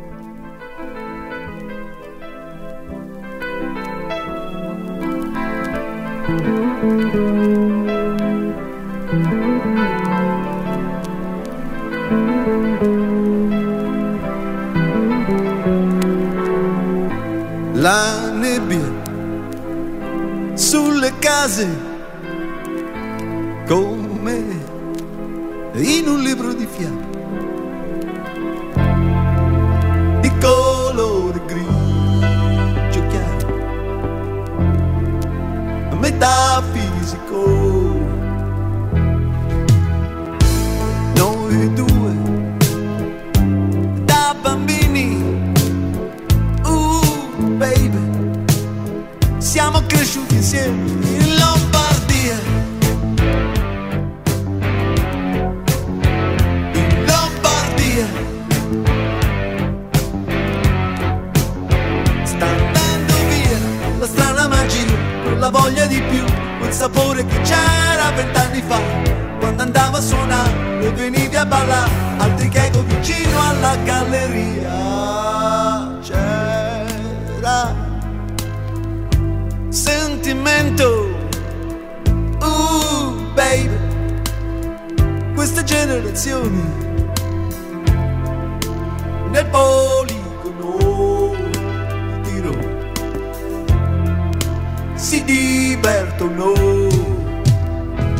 la 17.86 18.32
nebbia 18.32 18.82
sulle 20.56 21.14
case 21.20 21.68
come 23.68 24.55
in 25.78 26.08
un 26.08 26.22
libro 26.22 26.54
di 26.54 26.66
fiabe 26.66 27.14
di 30.22 30.32
colore 30.40 31.42
grigio 31.46 33.06
chiaro 33.10 33.48
metafisico 36.00 37.46
noi 41.16 41.74
due 41.74 42.14
da 44.06 44.36
bambini 44.42 45.44
Uh, 46.64 47.58
baby, 47.58 48.00
siamo 49.38 49.82
cresciuti 49.86 50.36
insieme 50.36 51.05
quella 65.46 65.50
voglia 65.50 65.86
di 65.86 66.02
più, 66.02 66.24
quel 66.60 66.74
sapore 66.74 67.26
che 67.26 67.42
c'era 67.42 68.12
vent'anni 68.16 68.64
fa. 68.66 68.80
Quando 69.40 69.64
andavo 69.64 69.98
a 69.98 70.02
suonare 70.02 70.82
e 70.82 70.92
venivi 70.92 71.36
a 71.36 71.46
ballare, 71.46 71.92
altri 72.18 72.50
che 72.50 72.66
ecco 72.66 72.84
vicino 72.84 73.40
alla 73.48 73.76
galleria. 73.84 74.70
C'era 76.02 77.76
sentimento. 79.70 81.14
Uh, 82.40 83.32
baby, 83.34 83.78
queste 85.36 85.64
generazioni. 85.64 86.84
Nel 89.30 89.46
poligono 89.48 90.15
si 95.26 95.34
divertono 95.74 96.54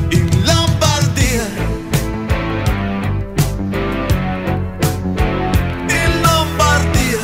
in 0.10 0.30
Lombardia. 0.44 1.46
In 5.88 6.22
Lombardia. 6.22 7.20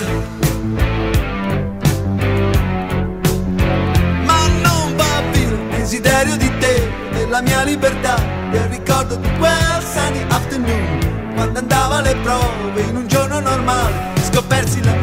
Ma 4.25 4.47
non 4.61 4.95
va 4.95 5.21
via 5.31 5.41
il 5.41 5.59
desiderio 5.71 6.35
di 6.37 6.51
te, 6.59 6.89
della 7.13 7.41
mia 7.41 7.63
libertà, 7.63 8.15
del 8.51 8.67
ricordo 8.69 9.15
di 9.15 9.29
quel 9.37 9.81
sunny 9.81 10.23
afternoon, 10.29 11.33
quando 11.35 11.59
andavo 11.59 11.95
alle 11.95 12.15
prove 12.17 12.81
in 12.81 12.95
un 12.95 13.07
giorno 13.07 13.39
normale, 13.39 14.13
scopersi 14.21 14.83
la 14.83 14.93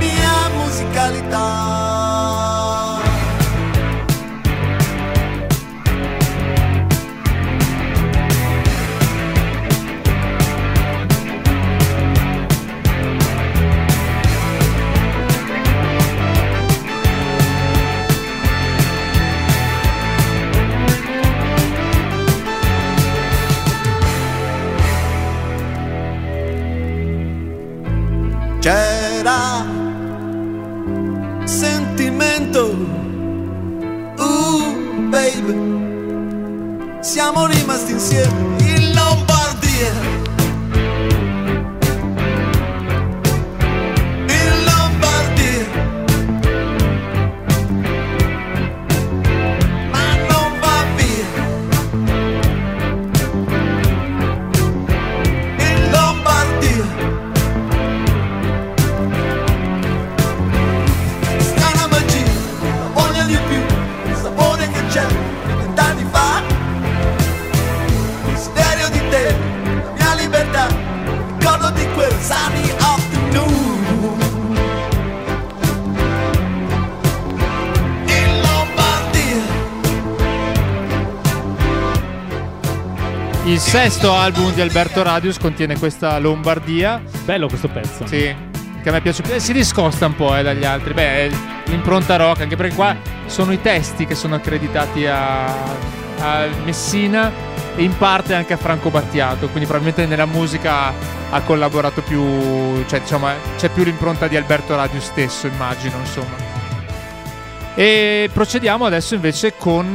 Yeah. 38.11 38.58
Il 83.49 83.61
sesto 83.61 84.13
album 84.13 84.53
di 84.53 84.61
Alberto 84.61 85.03
Radius 85.03 85.39
contiene 85.39 85.79
questa 85.79 86.19
Lombardia. 86.19 87.01
Bello 87.25 87.49
questo 87.49 87.69
pezzo. 87.69 88.07
Sì, 88.07 88.37
che 88.83 88.89
a 88.91 88.93
me 88.93 89.01
piace 89.01 89.23
più. 89.23 89.33
Eh, 89.33 89.41
Si 89.41 89.55
discosta 89.55 90.05
un 90.05 90.15
po' 90.15 90.37
eh, 90.37 90.43
dagli 90.43 90.67
altri. 90.67 90.93
Beh, 90.93 91.17
è 91.17 91.31
l'impronta 91.65 92.17
rock, 92.17 92.43
anche 92.43 92.57
perché 92.57 92.75
qua 92.75 92.95
sono 93.25 93.53
i 93.53 93.63
testi 93.63 94.05
che 94.05 94.15
sono 94.15 94.35
accreditati 94.35 95.07
a, 95.07 95.47
a 95.47 96.47
Messina 96.63 97.33
e 97.75 97.83
in 97.83 97.97
parte 97.97 98.35
anche 98.35 98.53
a 98.53 98.59
Franco 98.59 98.91
Battiato. 98.91 99.47
Quindi 99.49 99.67
probabilmente 99.67 100.05
nella 100.05 100.27
musica 100.27 100.93
ha 101.31 101.41
collaborato 101.41 102.03
più. 102.03 102.85
Cioè, 102.87 103.01
diciamo, 103.01 103.29
c'è 103.57 103.71
più 103.71 103.83
l'impronta 103.83 104.29
di 104.29 104.37
Alberto 104.37 104.77
Radius 104.77 105.07
stesso, 105.07 105.47
immagino, 105.47 105.97
insomma. 106.01 106.37
E 107.75 108.29
procediamo 108.31 108.85
adesso 108.85 109.15
invece 109.15 109.55
con. 109.57 109.91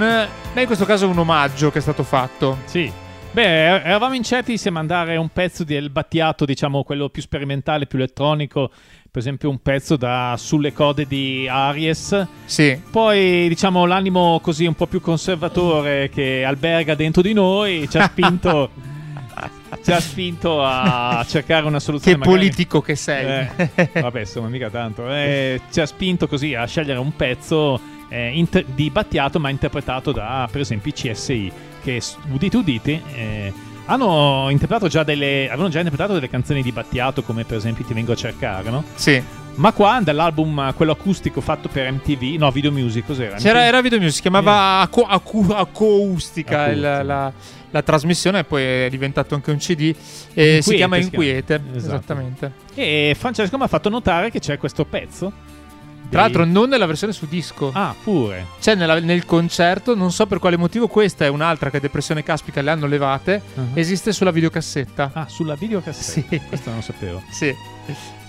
Beh, 0.54 0.60
in 0.62 0.66
questo 0.66 0.86
caso 0.86 1.08
un 1.08 1.20
omaggio 1.20 1.70
che 1.70 1.78
è 1.78 1.82
stato 1.82 2.02
fatto. 2.02 2.58
Sì. 2.66 3.02
Beh, 3.34 3.82
eravamo 3.82 4.14
incerti 4.14 4.60
se 4.60 4.70
mandare 4.70 5.18
un 5.18 5.30
pezzo 5.30 5.64
del 5.64 5.90
Battiato, 5.90 6.46
diciamo 6.46 6.84
quello 6.84 7.10
più 7.10 7.24
sperimentale, 7.24 7.88
più 7.88 7.98
elettronico, 7.98 8.70
per 9.10 9.22
esempio 9.22 9.50
un 9.50 9.58
pezzo 9.60 9.96
da 9.96 10.36
Sulle 10.38 10.72
code 10.72 11.08
di 11.08 11.48
Aries. 11.50 12.28
Sì. 12.46 12.80
Poi, 12.92 13.48
diciamo, 13.48 13.88
l'animo 13.88 14.40
così 14.40 14.68
un 14.68 14.76
po' 14.76 14.86
più 14.86 15.02
conservatore 15.02 16.10
che 16.10 16.44
alberga 16.46 16.94
dentro 16.94 17.24
di 17.24 17.34
noi 17.34 17.90
ci 17.90 17.98
ha 17.98 18.04
spinto, 18.06 18.70
ci 19.84 19.92
ha 19.92 20.00
spinto 20.00 20.64
a 20.64 21.26
cercare 21.28 21.66
una 21.66 21.80
soluzione. 21.80 22.20
Che 22.20 22.24
magari- 22.24 22.46
politico 22.46 22.82
che 22.82 22.96
sei. 22.96 23.48
Eh, 23.74 23.90
vabbè, 24.00 24.20
insomma, 24.20 24.48
mica 24.48 24.70
tanto. 24.70 25.10
Eh, 25.10 25.60
ci 25.72 25.82
ha 25.82 25.88
spinto 25.88 26.28
così 26.28 26.54
a 26.54 26.68
scegliere 26.68 27.00
un 27.00 27.16
pezzo 27.16 27.82
eh, 28.10 28.30
inter- 28.30 28.66
di 28.76 28.92
Battiato, 28.92 29.40
ma 29.40 29.50
interpretato 29.50 30.12
da, 30.12 30.48
per 30.52 30.62
esempio, 30.62 30.92
i 30.92 30.94
CSI, 30.94 31.52
che 31.84 32.02
udite 32.32 32.58
udite. 32.58 33.02
eh, 33.14 33.54
hanno 33.86 34.48
interpretato 34.50 34.88
già 34.88 35.04
delle. 35.04 35.48
Avevano 35.48 35.70
già 35.70 35.80
interpretato 35.80 36.14
delle 36.14 36.30
canzoni 36.30 36.62
di 36.62 36.72
Battiato, 36.72 37.22
come 37.22 37.44
per 37.44 37.58
esempio 37.58 37.84
Ti 37.86 37.94
vengo 37.94 38.14
a 38.14 38.16
cercare, 38.16 38.70
no? 38.70 38.84
Sì. 38.96 39.22
Ma 39.56 39.72
qua, 39.72 40.00
dall'album, 40.02 40.74
quello 40.74 40.94
acustico 40.94 41.40
fatto 41.40 41.68
per 41.70 41.92
MTV, 41.92 42.40
no, 42.40 42.50
video 42.50 42.72
music, 42.72 43.06
cos'era? 43.06 43.36
C'era, 43.36 43.66
era 43.66 43.82
video 43.82 44.00
music, 44.00 44.16
si 44.16 44.22
chiamava 44.22 44.80
Aco- 44.80 45.04
Acu- 45.06 45.52
Acoustica 45.52 46.70
il- 46.70 46.80
la, 46.80 47.32
la 47.70 47.82
trasmissione, 47.84 48.40
e 48.40 48.44
poi 48.46 48.64
è 48.64 48.88
diventato 48.90 49.36
anche 49.36 49.52
un 49.52 49.58
CD. 49.58 49.94
E 50.34 50.62
si 50.64 50.74
Inquiete 50.74 50.76
chiama 50.76 50.96
si 50.96 51.10
chiama. 51.10 51.24
Inquiete. 51.26 51.54
Esatto. 51.76 51.78
Esattamente. 51.78 52.52
E 52.74 53.16
Francesco 53.20 53.58
mi 53.58 53.64
ha 53.64 53.68
fatto 53.68 53.90
notare 53.90 54.32
che 54.32 54.40
c'è 54.40 54.58
questo 54.58 54.86
pezzo. 54.86 55.32
Tra 56.10 56.22
l'altro, 56.22 56.46
non 56.46 56.70
nella 56.70 56.86
versione 56.86 57.12
su 57.14 57.28
disco. 57.28 57.72
Ah, 57.74 57.96
pure. 58.04 58.48
C'è 58.60 58.76
nella- 58.76 59.00
nel 59.00 59.26
concerto, 59.26 59.96
non 59.96 60.12
so 60.12 60.28
per 60.28 60.40
quale 60.40 60.58
motivo, 60.58 60.88
questa 60.88 61.26
è 61.26 61.28
un'altra 61.28 61.70
che 61.70 61.80
Depressione 61.80 62.24
Caspica 62.24 62.62
le 62.62 62.70
hanno 62.72 62.86
levate. 62.86 63.42
Uh-huh. 63.56 63.70
Esiste 63.74 64.12
sulla 64.12 64.32
videocassetta. 64.32 65.12
Ah, 65.14 65.28
sulla 65.28 65.56
videocassetta. 65.56 66.28
Sì. 66.30 66.42
Questo 66.48 66.70
non 66.70 66.80
lo 66.80 66.84
sapevo. 66.84 67.24
Sì. 67.32 67.56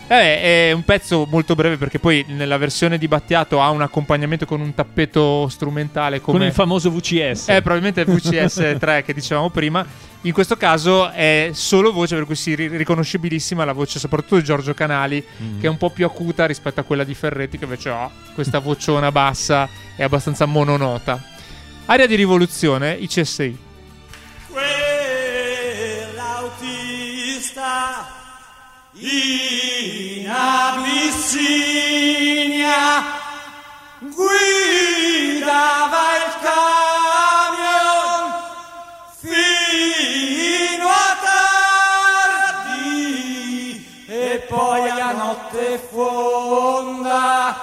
Eh, 0.06 0.68
è 0.68 0.72
un 0.72 0.84
pezzo 0.84 1.26
molto 1.30 1.54
breve 1.54 1.78
perché 1.78 1.98
poi 1.98 2.24
nella 2.28 2.58
versione 2.58 2.98
di 2.98 3.08
Battiato 3.08 3.62
ha 3.62 3.70
un 3.70 3.80
accompagnamento 3.80 4.44
con 4.44 4.60
un 4.60 4.74
tappeto 4.74 5.48
strumentale 5.48 6.20
come 6.20 6.38
Con 6.38 6.46
il 6.46 6.52
famoso 6.52 6.90
VCS. 6.90 7.48
Eh, 7.48 7.62
probabilmente 7.62 8.02
è 8.02 8.04
VCS 8.04 8.76
3 8.78 9.02
che 9.02 9.14
dicevamo 9.14 9.48
prima. 9.48 9.84
In 10.26 10.32
questo 10.32 10.56
caso 10.56 11.10
è 11.10 11.50
solo 11.52 11.92
voce, 11.92 12.14
per 12.16 12.24
cui 12.24 12.34
si 12.34 12.54
ri- 12.54 12.74
riconoscibilissima 12.76 13.62
la 13.66 13.72
voce, 13.74 13.98
soprattutto 13.98 14.36
di 14.36 14.42
Giorgio 14.44 14.72
Canali, 14.72 15.22
Mm. 15.42 15.60
che 15.60 15.66
è 15.66 15.68
un 15.70 15.76
po' 15.76 15.90
più 15.90 16.06
acuta 16.06 16.46
rispetto 16.46 16.80
a 16.80 16.82
quella 16.82 17.04
di 17.04 17.14
Ferretti, 17.14 17.58
che 17.58 17.64
invece 17.64 17.90
ha 17.90 18.10
questa 18.32 18.58
vociona 18.58 19.12
bassa 19.12 19.68
e 19.96 20.02
abbastanza 20.02 20.46
mononota. 20.46 21.22
Aria 21.86 22.06
di 22.06 22.14
rivoluzione, 22.14 22.94
i 22.94 23.06
CSI. 23.06 23.58
Quell'autista 26.54 28.06
in 28.94 30.26
Abissinia 31.54 31.92
guidava 34.00 35.98
il 36.16 36.32
camion 36.42 36.83
notte 45.54 45.78
fonda 45.90 47.56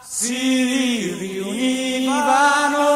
si 0.00 1.12
riunivano 1.18 2.88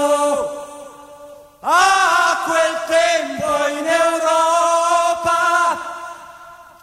a 1.60 2.42
quel 2.46 2.80
tempo 2.86 3.66
in 3.76 3.86
Europa. 3.86 5.32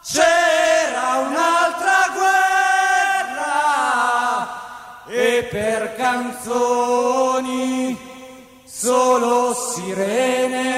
C'era 0.03 1.15
un'altra 1.27 1.99
guerra 3.33 4.47
e 5.07 5.47
per 5.49 5.95
canzoni 5.95 7.97
solo 8.65 9.53
sirene 9.53 10.70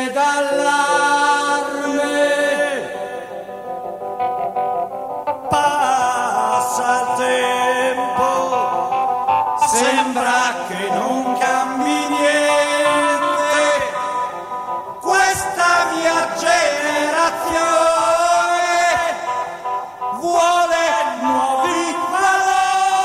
sembra 10.14 10.66
che 10.68 10.90
non 10.90 11.38
cambi 11.40 12.08
niente. 12.08 13.66
Questa 15.02 15.88
mia 15.92 16.34
generazione 16.38 17.72
vuole 20.20 20.86
nuovi 21.22 21.96
valori. 22.12 23.02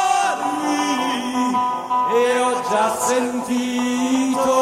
E 2.12 2.40
ho 2.40 2.60
già 2.68 2.96
sentito 2.98 4.56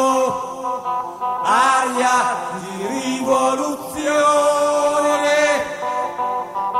aria 1.43 2.35
di 2.61 2.87
rivoluzione. 2.87 4.15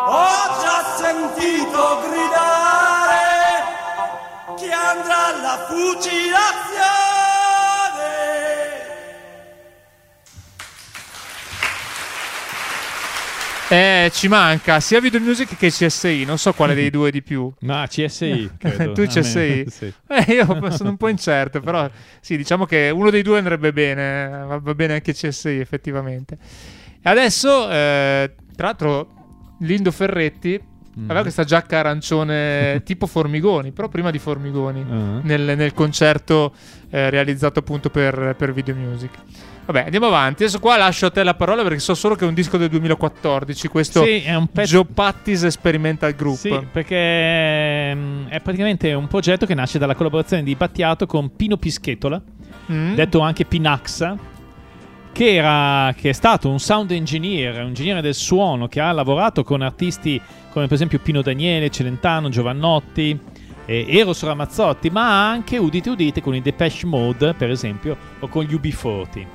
Ho 0.06 0.30
già 0.62 0.78
sentito 0.96 2.00
gridare 2.10 2.57
andrà 5.00 5.26
alla 5.28 5.66
fucilazione 5.68 7.36
Eh, 13.70 14.10
ci 14.14 14.30
manca 14.30 14.80
sia 14.80 15.02
Video 15.02 15.20
Music 15.20 15.58
che 15.58 15.68
CSI, 15.70 16.24
non 16.24 16.38
so 16.38 16.54
quale 16.54 16.74
dei 16.74 16.90
due 16.90 17.12
di 17.12 17.22
più. 17.22 17.52
Ma 17.62 17.86
CSI, 17.86 18.52
credo. 18.58 18.94
tu 18.94 19.02
A 19.02 19.04
me- 19.04 19.10
CSI? 19.10 19.66
sì. 19.70 19.94
Eh, 20.08 20.34
io 20.36 20.72
sono 20.72 20.90
un 20.92 20.96
po' 20.98 21.10
incerto, 21.10 21.60
però 21.60 21.90
sì, 22.22 22.38
diciamo 22.38 22.66
che 22.66 22.90
uno 22.90 23.10
dei 23.10 23.22
due 23.24 23.40
andrebbe 23.40 23.74
bene, 23.74 24.46
va 24.48 24.74
bene 24.74 24.94
anche 24.94 25.12
CSI 25.14 25.60
effettivamente. 25.60 26.38
E 27.02 27.10
adesso, 27.10 27.70
eh, 27.70 28.36
tra 28.56 28.68
l'altro, 28.68 29.10
Lindo 29.60 29.92
Ferretti. 29.92 30.76
Aveva 31.06 31.22
questa 31.22 31.44
giacca 31.44 31.80
arancione 31.80 32.82
tipo 32.86 33.06
Formigoni, 33.08 33.72
però 33.72 33.88
prima 33.88 34.12
di 34.12 34.20
Formigoni, 34.20 34.86
Ah. 34.90 35.20
nel, 35.22 35.54
nel 35.58 35.74
concerto 35.74 36.54
eh, 36.90 37.10
realizzato 37.10 37.60
appunto 37.60 37.90
per, 37.90 38.36
per 38.38 38.54
Video 38.54 38.76
Music. 38.76 39.12
Vabbè, 39.66 39.84
andiamo 39.84 40.08
avanti. 40.08 40.44
Adesso 40.44 40.60
qua 40.60 40.78
lascio 40.78 41.08
a 41.08 41.10
te 41.10 41.24
la 41.24 41.34
parola 41.34 41.62
perché 41.62 41.80
so 41.80 41.94
solo 41.94 42.16
che 42.16 42.24
è 42.24 42.28
un 42.28 42.34
disco 42.34 42.56
del 42.58 42.70
2014, 42.70 43.68
questo 43.68 44.02
Sì, 44.02 44.22
è 44.22 44.34
un 44.34 44.48
pezzo- 44.48 44.76
Joe 44.78 44.86
Pattis 44.94 45.44
Experimental 45.44 46.14
Group. 46.16 46.38
Sì, 46.38 46.58
perché 46.72 47.94
mm, 47.94 48.28
è 48.28 48.40
praticamente 48.40 48.94
un 48.94 49.08
progetto 49.08 49.46
che 49.46 49.54
nasce 49.54 49.78
dalla 49.78 49.94
collaborazione 49.96 50.44
di 50.44 50.56
Battiato 50.56 51.06
con 51.06 51.36
Pino 51.36 51.58
Pischetola, 51.58 52.22
Mm? 52.72 52.96
detto 52.96 53.20
anche 53.20 53.46
Pinaxa, 53.46 54.18
che, 55.12 55.34
era, 55.36 55.94
che 55.98 56.10
è 56.10 56.14
stato 56.14 56.50
un 56.50 56.60
sound 56.60 56.92
engineer, 56.92 57.62
un 57.62 57.68
ingegnere 57.70 58.02
del 58.02 58.14
suono 58.14 58.68
che 58.68 58.80
ha 58.80 58.92
lavorato 58.92 59.44
con 59.44 59.62
artisti 59.62 60.22
come 60.58 60.66
per 60.66 60.78
esempio 60.78 60.98
Pino 60.98 61.22
Daniele, 61.22 61.70
Celentano, 61.70 62.30
Giovannotti, 62.30 63.18
eh, 63.68 63.86
Eros 63.90 64.24
Ramazzotti, 64.24 64.90
ma 64.90 65.30
anche, 65.30 65.60
udite 65.60 65.92
udite, 65.92 66.20
con 66.20 66.34
i 66.34 66.42
Depeche 66.42 66.88
Mode, 66.88 67.36
per 67.36 67.52
esempio, 67.52 67.96
o 68.20 68.28
con 68.28 68.44
gli 68.44 68.56
UB40. 68.56 69.26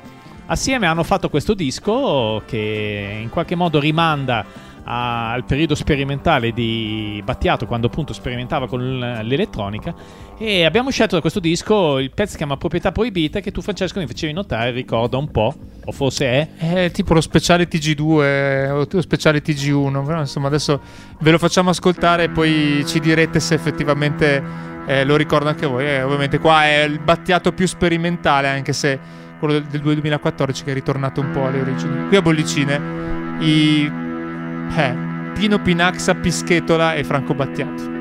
Assieme 0.47 0.89
hanno 0.89 1.05
fatto 1.05 1.31
questo 1.31 1.55
disco 1.55 2.43
che 2.45 3.21
in 3.23 3.31
qualche 3.31 3.55
modo 3.55 3.79
rimanda 3.79 4.45
a- 4.85 5.33
al 5.33 5.45
periodo 5.45 5.75
sperimentale 5.75 6.53
di 6.53 7.21
Battiato 7.25 7.67
quando 7.67 7.87
appunto 7.87 8.13
sperimentava 8.13 8.69
con 8.69 8.99
l'elettronica 9.23 9.95
e 10.39 10.65
abbiamo 10.65 10.91
scelto 10.91 11.15
da 11.15 11.21
questo 11.21 11.41
disco 11.41 11.99
il 11.99 12.11
pezzo 12.11 12.33
che 12.33 12.39
chiama 12.39 12.57
Proprietà 12.57 12.91
Proibita 12.93 13.41
che 13.41 13.51
tu 13.53 13.61
Francesco 13.61 14.01
mi 14.01 14.07
facevi 14.07 14.33
notare 14.33 14.71
ricorda 14.71 15.17
un 15.17 15.31
po' 15.31 15.55
o 15.85 15.93
forse 15.93 16.27
è 16.27 16.49
È 16.59 16.91
tipo 16.91 17.15
lo 17.15 17.21
speciale 17.21 17.69
TG2 17.69 18.71
o 18.71 18.87
lo 18.89 19.01
speciale 19.01 19.43
TG1, 19.43 20.05
però 20.05 20.21
insomma 20.21 20.47
adesso 20.47 20.81
ve 21.21 21.31
lo 21.31 21.39
facciamo 21.39 21.71
ascoltare 21.71 22.25
e 22.25 22.29
poi 22.29 22.85
ci 22.87 23.01
direte 23.01 23.41
se 23.41 23.55
effettivamente 23.55 24.43
eh, 24.87 25.05
lo 25.05 25.17
ricorda 25.17 25.51
anche 25.51 25.67
voi. 25.67 25.85
Eh, 25.85 26.03
ovviamente 26.03 26.39
qua 26.39 26.65
è 26.65 26.83
il 26.83 26.99
battiato 27.01 27.53
più 27.53 27.67
sperimentale, 27.67 28.49
anche 28.49 28.73
se 28.73 28.99
quello 29.39 29.59
del 29.59 29.81
2014 29.81 30.65
che 30.65 30.71
è 30.71 30.75
ritornato 30.75 31.21
un 31.21 31.31
po' 31.33 31.47
alle 31.47 31.61
origini. 31.61 32.09
Qui 32.09 32.17
a 32.17 32.23
Bollicine 32.23 32.81
i 33.41 33.91
eh, 34.77 34.95
Pino 35.35 35.59
Pinaxa, 35.59 36.15
Pischetola 36.15 36.95
e 36.95 37.05
Franco 37.05 37.35
Battiato. 37.35 37.92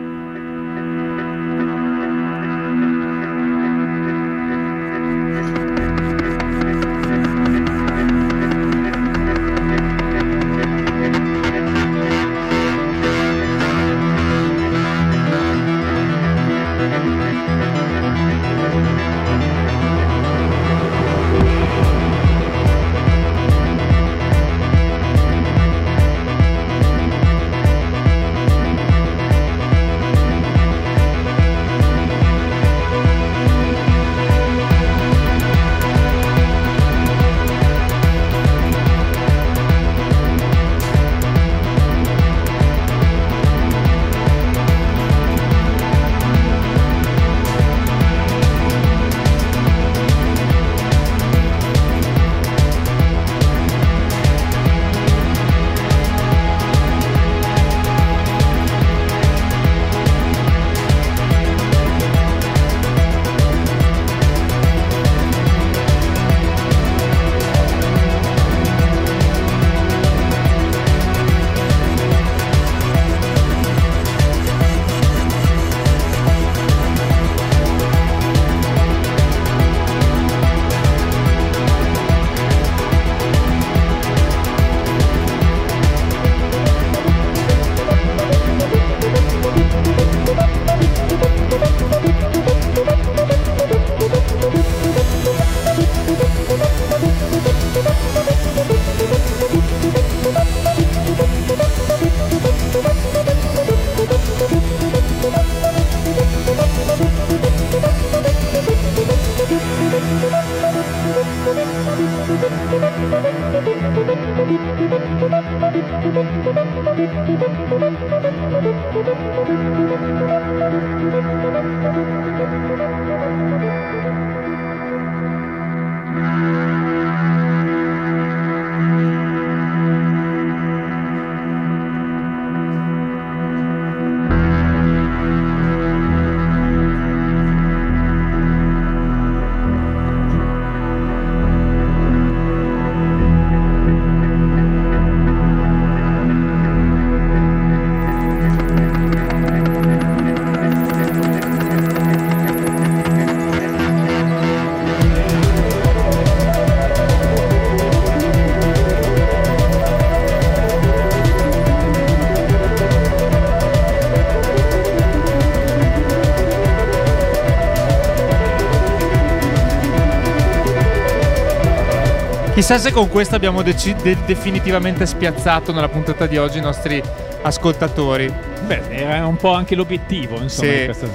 Chissà 172.62 172.78
se 172.78 172.92
con 172.92 173.10
questo 173.10 173.34
abbiamo 173.34 173.64
deci- 173.64 173.96
de- 174.04 174.18
definitivamente 174.24 175.08
spiazzato 175.08 175.74
nella 175.74 175.90
puntata 175.90 176.28
di 176.28 176.38
oggi 176.38 176.60
i 176.60 176.62
nostri 176.62 177.02
ascoltatori. 177.42 178.32
Beh, 178.68 178.82
era 178.90 179.26
un 179.26 179.36
po' 179.36 179.52
anche 179.56 179.74
l'obiettivo, 179.74 180.40
insomma, 180.40 180.72
Sì. 180.72 180.84
questa- 180.86 181.08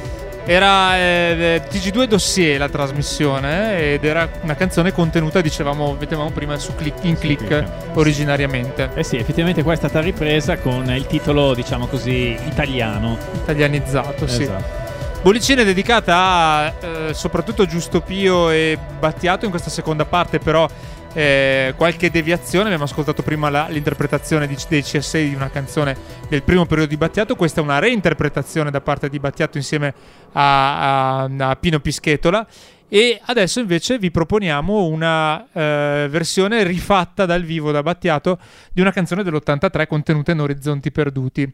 Era 0.44 0.96
eh, 0.98 1.62
TG2 1.70 2.06
Dossier 2.08 2.58
la 2.58 2.68
trasmissione 2.68 3.78
eh, 3.78 3.92
ed 3.92 4.04
era 4.04 4.28
una 4.42 4.56
canzone 4.56 4.90
contenuta, 4.92 5.40
dicevamo, 5.40 5.94
vedevamo 5.96 6.30
prima 6.30 6.58
su 6.58 6.74
click, 6.74 7.04
in 7.04 7.16
click 7.16 7.46
Click. 7.46 7.64
originariamente, 7.94 8.90
Eh 8.94 9.04
sì, 9.04 9.16
effettivamente 9.16 9.62
qua 9.62 9.72
è 9.72 9.76
stata 9.76 10.00
ripresa 10.00 10.56
con 10.58 10.92
il 10.96 11.06
titolo, 11.06 11.54
diciamo 11.54 11.86
così, 11.86 12.36
italiano. 12.48 13.16
italianizzato, 13.40 14.26
sì. 14.26 14.42
Esatto. 14.42 14.84
Bollicina 15.22 15.62
è 15.62 15.64
dedicata 15.64 16.16
a 16.16 16.66
eh, 16.66 17.14
soprattutto 17.14 17.66
Giusto 17.66 18.00
Pio 18.00 18.50
e 18.50 18.76
Battiato 18.98 19.44
in 19.44 19.50
questa 19.52 19.70
seconda 19.70 20.04
parte, 20.04 20.38
però 20.38 20.68
eh, 21.16 21.72
qualche 21.78 22.10
deviazione. 22.10 22.66
Abbiamo 22.66 22.84
ascoltato 22.84 23.22
prima 23.22 23.48
la- 23.48 23.68
l'interpretazione 23.70 24.46
di- 24.46 24.56
dei 24.68 24.82
CSI 24.82 25.30
di 25.30 25.34
una 25.34 25.48
canzone 25.48 25.96
del 26.28 26.42
primo 26.42 26.66
periodo 26.66 26.90
di 26.90 26.98
Battiato. 26.98 27.36
Questa 27.36 27.60
è 27.60 27.64
una 27.64 27.78
reinterpretazione 27.78 28.70
da 28.70 28.82
parte 28.82 29.08
di 29.08 29.18
Battiato 29.18 29.56
insieme 29.56 29.94
a, 30.32 31.22
a- 31.22 31.28
a 31.38 31.56
Pino 31.56 31.80
Pischetola. 31.80 32.46
E 32.88 33.18
adesso 33.24 33.60
invece 33.60 33.98
vi 33.98 34.10
proponiamo 34.10 34.84
una 34.84 35.46
eh, 35.52 36.06
versione 36.10 36.62
rifatta 36.64 37.24
dal 37.24 37.42
vivo 37.42 37.72
da 37.72 37.82
Battiato 37.82 38.38
di 38.72 38.82
una 38.82 38.92
canzone 38.92 39.22
dell'83 39.24 39.86
contenuta 39.88 40.32
in 40.32 40.40
Orizzonti 40.40 40.92
Perduti. 40.92 41.50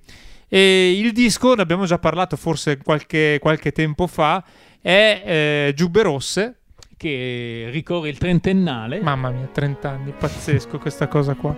E 0.49 0.99
il 0.99 1.13
disco, 1.13 1.55
ne 1.55 1.63
abbiamo 1.63 1.87
già 1.87 1.99
parlato 1.99 2.37
forse 2.37 2.79
qualche, 2.79 3.39
qualche 3.41 3.71
tempo 3.73 4.07
fa, 4.09 4.43
è 4.81 5.23
eh, 5.25 5.73
Giubbe 5.75 6.03
Rosse. 6.03 6.57
Che 7.03 7.69
ricorre 7.73 8.11
il 8.11 8.17
trentennale. 8.17 9.01
Mamma 9.01 9.31
mia, 9.31 9.49
30 9.53 9.91
anni, 9.91 10.13
pazzesco 10.17 10.79
questa 10.79 11.09
cosa 11.09 11.35
qua. 11.35 11.53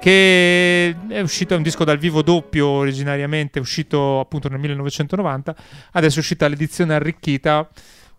Che 0.00 0.96
è 1.08 1.20
uscito, 1.20 1.52
è 1.52 1.58
un 1.58 1.62
disco 1.62 1.84
dal 1.84 1.98
vivo 1.98 2.22
doppio 2.22 2.66
originariamente, 2.68 3.58
è 3.58 3.60
uscito 3.60 4.18
appunto 4.18 4.48
nel 4.48 4.58
1990, 4.60 5.54
adesso 5.92 6.16
è 6.16 6.18
uscita 6.20 6.48
l'edizione 6.48 6.94
arricchita. 6.94 7.68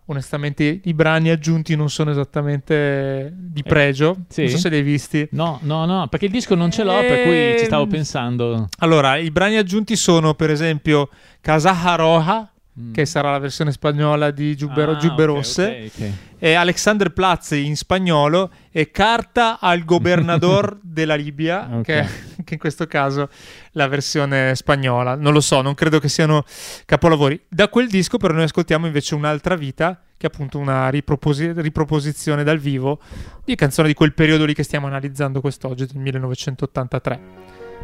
Onestamente 0.06 0.80
i 0.84 0.94
brani 0.94 1.30
aggiunti 1.30 1.74
non 1.74 1.90
sono 1.90 2.12
esattamente 2.12 3.32
di 3.34 3.64
pregio, 3.64 4.12
Eh, 4.12 4.24
sì? 4.28 4.40
non 4.42 4.50
so 4.50 4.58
se 4.58 4.68
li 4.68 4.76
hai 4.76 4.82
visti. 4.82 5.26
No, 5.32 5.58
no, 5.62 5.84
no, 5.86 6.06
perché 6.06 6.26
il 6.26 6.30
disco 6.32 6.54
non 6.54 6.70
ce 6.70 6.84
l'ho, 6.84 7.00
per 7.00 7.22
cui 7.24 7.58
ci 7.58 7.64
stavo 7.64 7.82
Ehm, 7.82 7.88
pensando. 7.88 8.68
Allora, 8.78 9.16
i 9.16 9.32
brani 9.32 9.56
aggiunti 9.56 9.96
sono 9.96 10.34
per 10.34 10.50
esempio 10.50 11.08
Casaja 11.40 11.96
Roja, 11.96 12.48
Mm. 12.80 12.92
che 12.92 13.04
sarà 13.06 13.30
la 13.30 13.38
versione 13.38 13.72
spagnola 13.72 14.30
di 14.30 14.56
Giubbero, 14.56 14.92
Ah, 14.92 14.96
Giubbe 14.96 15.24
Rosse, 15.26 15.90
ok, 15.94 16.02
ok. 16.02 16.12
e 16.38 16.54
Alexander 16.54 17.12
Platz 17.12 17.50
in 17.52 17.76
spagnolo 17.76 18.50
e 18.70 18.90
Carta 18.90 19.58
al 19.60 19.84
Gobernador 19.84 20.78
della 20.82 21.14
Libia, 21.14 21.80
che, 21.82 22.06
che 22.44 22.54
in 22.54 22.58
questo 22.60 22.86
caso 22.86 23.28
la 23.72 23.86
versione 23.88 24.54
spagnola. 24.54 25.14
Non 25.14 25.32
lo 25.32 25.40
so, 25.40 25.60
non 25.60 25.74
credo 25.74 25.98
che 26.00 26.08
siano 26.08 26.44
capolavori. 26.86 27.40
Da 27.48 27.68
quel 27.68 27.88
disco 27.88 28.16
però 28.16 28.32
noi 28.34 28.44
ascoltiamo 28.44 28.86
invece 28.86 29.14
Un'altra 29.14 29.54
vita, 29.56 30.00
che 30.16 30.26
è 30.26 30.30
appunto 30.32 30.58
una 30.58 30.88
riproposi- 30.88 31.52
riproposizione 31.56 32.42
dal 32.44 32.58
vivo 32.58 33.00
di 33.44 33.54
canzone 33.54 33.88
di 33.88 33.94
quel 33.94 34.12
periodo 34.14 34.44
lì 34.44 34.54
che 34.54 34.62
stiamo 34.62 34.86
analizzando 34.86 35.40
quest'oggi, 35.40 35.86
del 35.86 35.96
1983. 36.00 37.20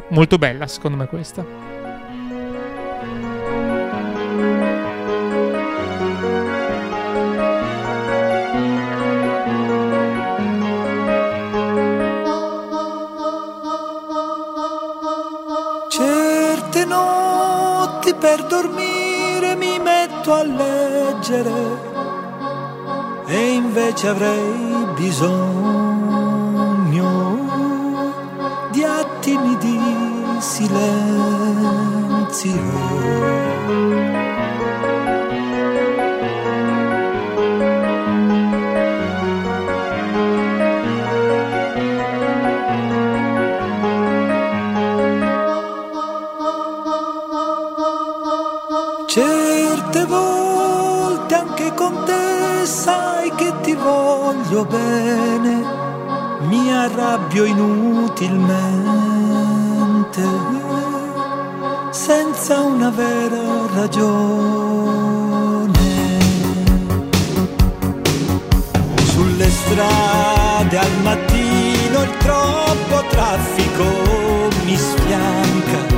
Molto 0.09 0.37
bella 0.37 0.67
secondo 0.67 0.95
me 0.97 1.05
questa. 1.07 1.66
Per 18.19 18.45
dormire 18.45 19.55
mi 19.55 19.79
metto 19.79 20.33
a 20.33 20.43
leggere 20.43 21.85
e 23.27 23.53
invece 23.53 24.07
avrei 24.07 24.87
bisogno 24.95 26.17
di 28.71 28.83
attimi 28.83 29.57
di 29.57 29.79
silenzio. 30.39 30.97
Voglio 53.87 54.65
bene, 54.65 55.63
mi 56.49 56.73
arrabbio 56.73 57.45
inutilmente, 57.45 58.35
senza 61.91 62.59
una 62.59 62.89
vera 62.89 63.67
ragione. 63.73 65.05
Sulle 69.13 69.49
strade 69.49 70.77
al 70.77 71.01
mattino 71.01 72.01
il 72.03 72.17
troppo 72.17 73.03
traffico 73.09 73.83
mi 74.65 74.75
sfianca 74.75 75.95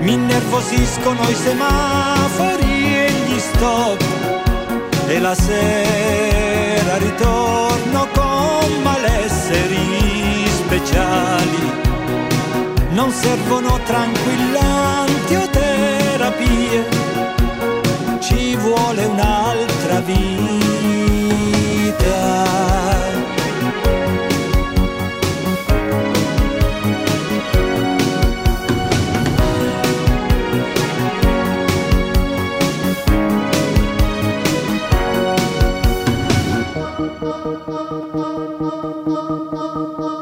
mi 0.00 0.12
innervosiscono 0.14 1.28
i 1.28 1.34
semafori 1.34 2.94
e 3.04 3.12
gli 3.26 3.38
stop 3.38 4.02
e 5.06 5.18
la 5.18 5.34
sera 5.34 5.89
Non 13.10 13.18
servono 13.18 13.80
tranquillanti 13.82 15.34
o 15.34 15.48
terapie, 15.48 16.88
ci 18.20 18.54
vuole 18.54 19.04
un'altra 19.04 19.98
vita. 19.98 20.20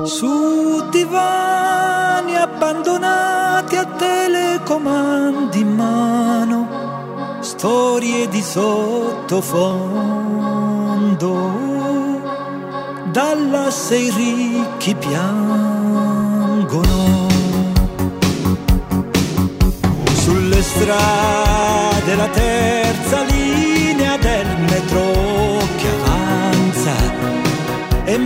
Su 0.05 0.89
divani 0.91 2.37
abbandonati 2.37 3.77
a 3.77 3.85
telecomandi 3.85 5.61
in 5.61 5.75
mano, 5.75 7.39
storie 7.41 8.29
di 8.29 8.41
sottofondo, 8.41 9.47
Dallas 13.11 13.91
e 13.91 13.99
i 13.99 14.11
ricchi 14.11 14.95
piangono. 14.95 16.07
Sulle 20.13 20.63
strade 20.63 22.15
la 22.15 22.29
terza 22.29 23.23
linea 23.23 23.68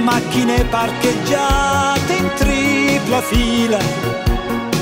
macchine 0.02 0.64
parcheggiate 0.64 2.12
in 2.12 2.30
tripla 2.34 3.22
fila 3.22 3.78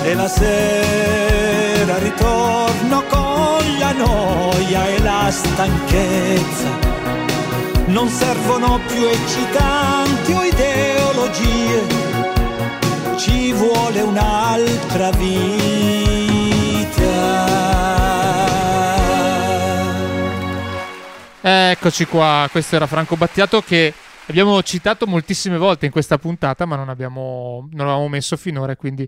e 0.02 0.14
la 0.14 0.28
sera 0.28 1.98
ritorno 1.98 3.02
con 3.08 3.78
la 3.78 3.92
noia 3.92 4.86
e 4.88 4.98
la 5.00 5.30
stanchezza. 5.30 6.88
Non 7.86 8.08
servono 8.08 8.80
più 8.86 9.04
eccitanti 9.04 10.32
o 10.32 10.42
ideologie, 10.42 11.86
ci 13.16 13.52
vuole 13.52 14.00
un'altra 14.00 15.10
vita. 15.10 15.98
Eccoci 21.42 22.06
qua, 22.06 22.48
questo 22.50 22.76
era 22.76 22.86
Franco 22.86 23.16
Battiato 23.16 23.62
che 23.62 23.92
abbiamo 24.30 24.62
citato 24.62 25.06
moltissime 25.06 25.58
volte 25.58 25.86
in 25.86 25.92
questa 25.92 26.18
puntata, 26.18 26.64
ma 26.64 26.76
non, 26.76 26.88
abbiamo, 26.88 27.68
non 27.72 27.86
l'avevamo 27.86 28.08
messo 28.08 28.36
finora, 28.36 28.76
quindi 28.76 29.06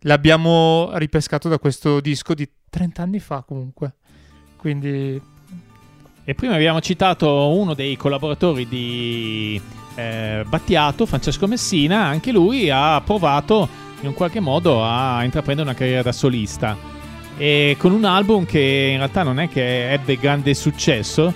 l'abbiamo 0.00 0.90
ripescato 0.94 1.48
da 1.48 1.58
questo 1.58 2.00
disco 2.00 2.34
di 2.34 2.48
30 2.68 3.02
anni 3.02 3.20
fa 3.20 3.42
comunque. 3.46 3.94
Quindi 4.56 5.20
E 6.26 6.34
prima 6.34 6.54
abbiamo 6.54 6.80
citato 6.80 7.50
uno 7.50 7.74
dei 7.74 7.96
collaboratori 7.96 8.66
di 8.66 9.60
eh, 9.94 10.44
Battiato, 10.46 11.04
Francesco 11.04 11.46
Messina, 11.46 12.04
anche 12.04 12.32
lui 12.32 12.70
ha 12.70 13.00
provato 13.02 13.68
in 14.00 14.08
un 14.08 14.14
qualche 14.14 14.40
modo 14.40 14.82
a 14.82 15.22
intraprendere 15.22 15.68
una 15.68 15.76
carriera 15.76 16.02
da 16.02 16.12
solista. 16.12 16.76
E 17.36 17.76
con 17.78 17.92
un 17.92 18.04
album 18.04 18.46
che 18.46 18.88
in 18.92 18.96
realtà 18.98 19.22
non 19.22 19.38
è 19.38 19.48
che 19.48 19.92
ebbe 19.92 20.16
grande 20.16 20.54
successo, 20.54 21.32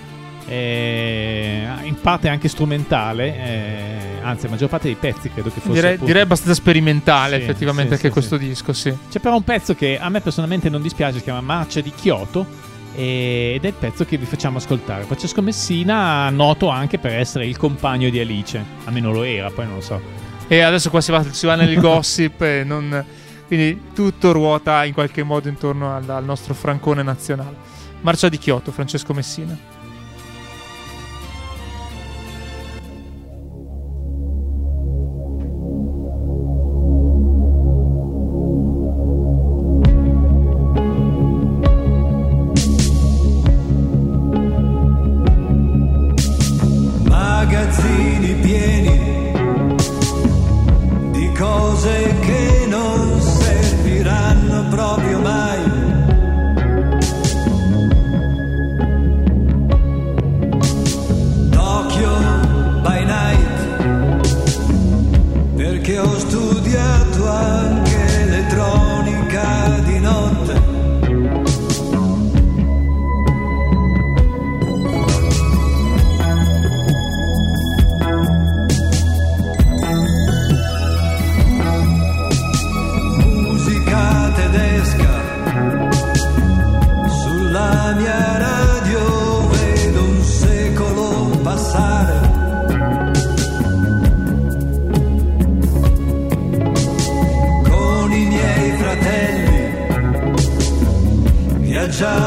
eh, 0.47 1.67
in 1.83 1.99
parte 2.01 2.27
anche 2.27 2.47
strumentale, 2.47 3.35
eh, 3.35 3.97
anzi 4.21 4.45
la 4.45 4.51
maggior 4.51 4.69
parte 4.69 4.87
dei 4.87 4.95
pezzi 4.95 5.29
credo 5.29 5.49
che 5.49 5.59
fosse 5.59 5.73
direi, 5.73 5.89
appunto- 5.91 6.05
direi 6.05 6.21
abbastanza 6.21 6.53
sperimentale 6.53 7.37
Sì, 7.37 7.43
effettivamente 7.43 7.89
sì, 7.89 7.95
anche 7.95 8.07
sì, 8.07 8.13
questo 8.13 8.37
disco, 8.37 8.73
sì. 8.73 8.95
C'è 9.09 9.19
però 9.19 9.35
un 9.35 9.43
pezzo 9.43 9.75
che 9.75 9.99
a 9.99 10.09
me 10.09 10.21
personalmente 10.21 10.69
non 10.69 10.81
dispiace, 10.81 11.17
si 11.17 11.23
chiama 11.23 11.41
Marcia 11.41 11.81
di 11.81 11.91
Kyoto 11.91 12.67
ed 12.95 13.63
è 13.63 13.67
il 13.67 13.73
pezzo 13.73 14.03
che 14.05 14.17
vi 14.17 14.25
facciamo 14.25 14.57
ascoltare. 14.57 15.03
Francesco 15.03 15.41
Messina, 15.41 16.29
noto 16.29 16.69
anche 16.69 16.97
per 16.97 17.13
essere 17.13 17.45
il 17.45 17.55
compagno 17.55 18.09
di 18.09 18.19
Alice, 18.19 18.63
almeno 18.85 19.11
lo 19.11 19.23
era, 19.23 19.49
poi 19.51 19.65
non 19.65 19.75
lo 19.75 19.81
so. 19.81 20.01
E 20.47 20.61
adesso 20.61 20.89
qua 20.89 20.99
si 20.99 21.11
va, 21.11 21.23
si 21.23 21.45
va 21.45 21.55
nel 21.55 21.77
gossip 21.79 22.41
e 22.41 22.63
non... 22.65 23.05
Quindi 23.45 23.81
tutto 23.95 24.31
ruota 24.31 24.85
in 24.85 24.93
qualche 24.93 25.23
modo 25.23 25.47
intorno 25.47 25.95
al, 25.95 26.07
al 26.07 26.23
nostro 26.23 26.53
francone 26.53 27.01
nazionale. 27.01 27.55
Marcia 28.01 28.29
di 28.29 28.37
Chioto, 28.37 28.71
Francesco 28.71 29.13
Messina. 29.13 29.57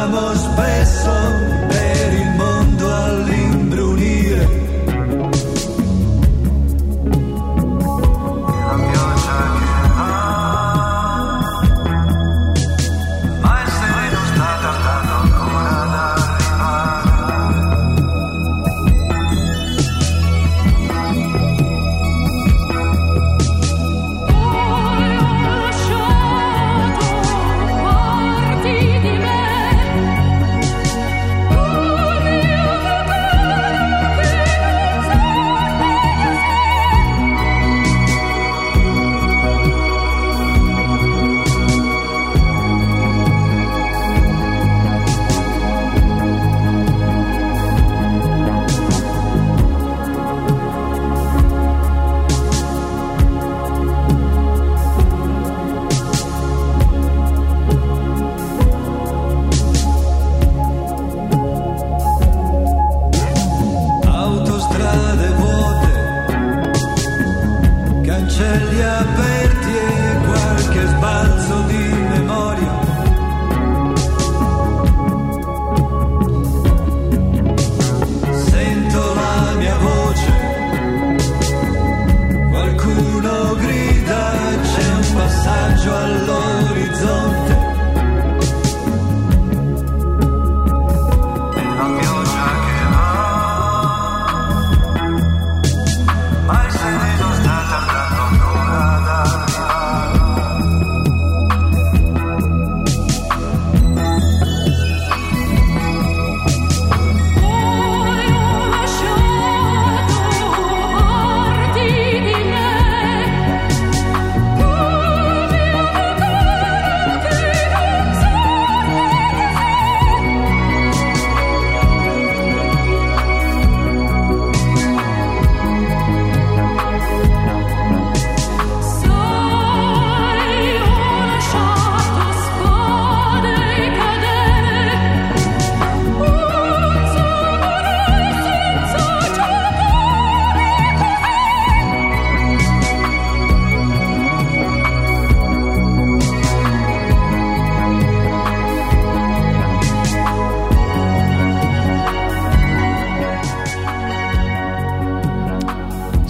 Viaggiamo 0.03 0.35
spesso 0.35 1.72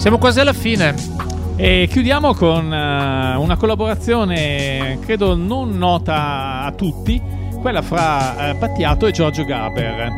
Siamo 0.03 0.17
quasi 0.17 0.41
alla 0.41 0.51
fine. 0.51 0.93
E 1.55 1.87
chiudiamo 1.89 2.33
con 2.33 2.65
uh, 2.65 3.41
una 3.41 3.55
collaborazione, 3.57 4.99
credo 5.01 5.33
non 5.33 5.77
nota 5.77 6.63
a 6.63 6.73
tutti, 6.73 7.21
quella 7.61 7.81
fra 7.81 8.51
uh, 8.51 8.57
Battiato 8.57 9.07
e 9.07 9.11
Giorgio 9.13 9.45
Gaber. 9.45 10.11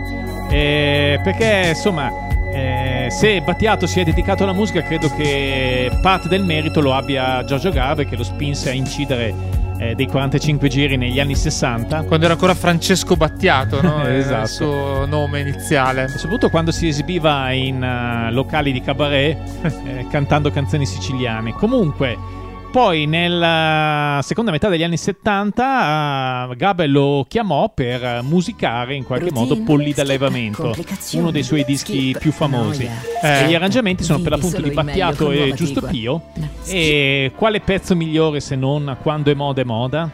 Eh, 0.49 1.19
perché 1.23 1.65
insomma, 1.67 2.09
eh, 2.51 3.09
se 3.11 3.39
Battiato 3.41 3.85
si 3.85 3.99
è 3.99 4.03
dedicato 4.03 4.41
alla 4.41 4.53
musica, 4.53 4.81
credo 4.81 5.07
che 5.15 5.91
parte 6.01 6.29
del 6.29 6.43
merito 6.43 6.81
lo 6.81 6.95
abbia 6.95 7.43
Giorgio 7.43 7.69
Gaber, 7.69 8.09
che 8.09 8.15
lo 8.15 8.23
spinse 8.23 8.71
a 8.71 8.73
incidere 8.73 9.35
eh, 9.77 9.95
dei 9.95 10.07
45 10.07 10.67
giri 10.67 10.97
negli 10.97 11.19
anni 11.19 11.35
60. 11.35 12.03
Quando 12.03 12.25
era 12.25 12.33
ancora 12.33 12.53
Francesco 12.53 13.15
Battiato, 13.15 13.81
no? 13.81 14.05
esatto. 14.07 14.41
il 14.43 14.47
suo 14.47 15.05
nome 15.05 15.39
iniziale. 15.39 16.03
E 16.05 16.07
soprattutto 16.09 16.49
quando 16.49 16.71
si 16.71 16.87
esibiva 16.87 17.51
in 17.51 17.81
uh, 17.81 18.33
locali 18.33 18.71
di 18.71 18.81
cabaret 18.81 19.37
eh, 19.85 20.07
cantando 20.09 20.51
canzoni 20.51 20.85
siciliane. 20.85 21.53
Comunque. 21.53 22.43
Poi 22.75 23.05
nella 23.05 24.19
seconda 24.21 24.51
metà 24.51 24.67
degli 24.67 24.83
anni 24.83 24.97
70 24.97 26.47
uh, 26.49 26.55
Gabe 26.57 26.87
lo 26.87 27.25
chiamò 27.25 27.71
per 27.73 28.19
musicare 28.21 28.95
in 28.95 29.05
qualche 29.05 29.31
modo 29.31 29.57
Polli 29.63 29.93
d'allevamento, 29.93 30.75
uno 31.13 31.31
dei 31.31 31.43
suoi 31.43 31.63
dischi 31.63 32.13
più 32.19 32.33
famosi. 32.33 32.83
Eh, 33.23 33.47
gli 33.47 33.55
arrangiamenti 33.55 34.03
sono 34.03 34.19
per 34.19 34.33
l'appunto 34.33 34.59
di 34.59 34.71
Battiato 34.71 35.31
e 35.31 35.53
Giusto 35.53 35.83
Pio. 35.83 36.23
E 36.65 37.31
quale 37.37 37.61
pezzo 37.61 37.95
migliore 37.95 38.41
se 38.41 38.57
non 38.57 38.97
Quando 39.01 39.31
è 39.31 39.33
moda 39.35 39.61
è 39.61 39.63
moda? 39.63 40.11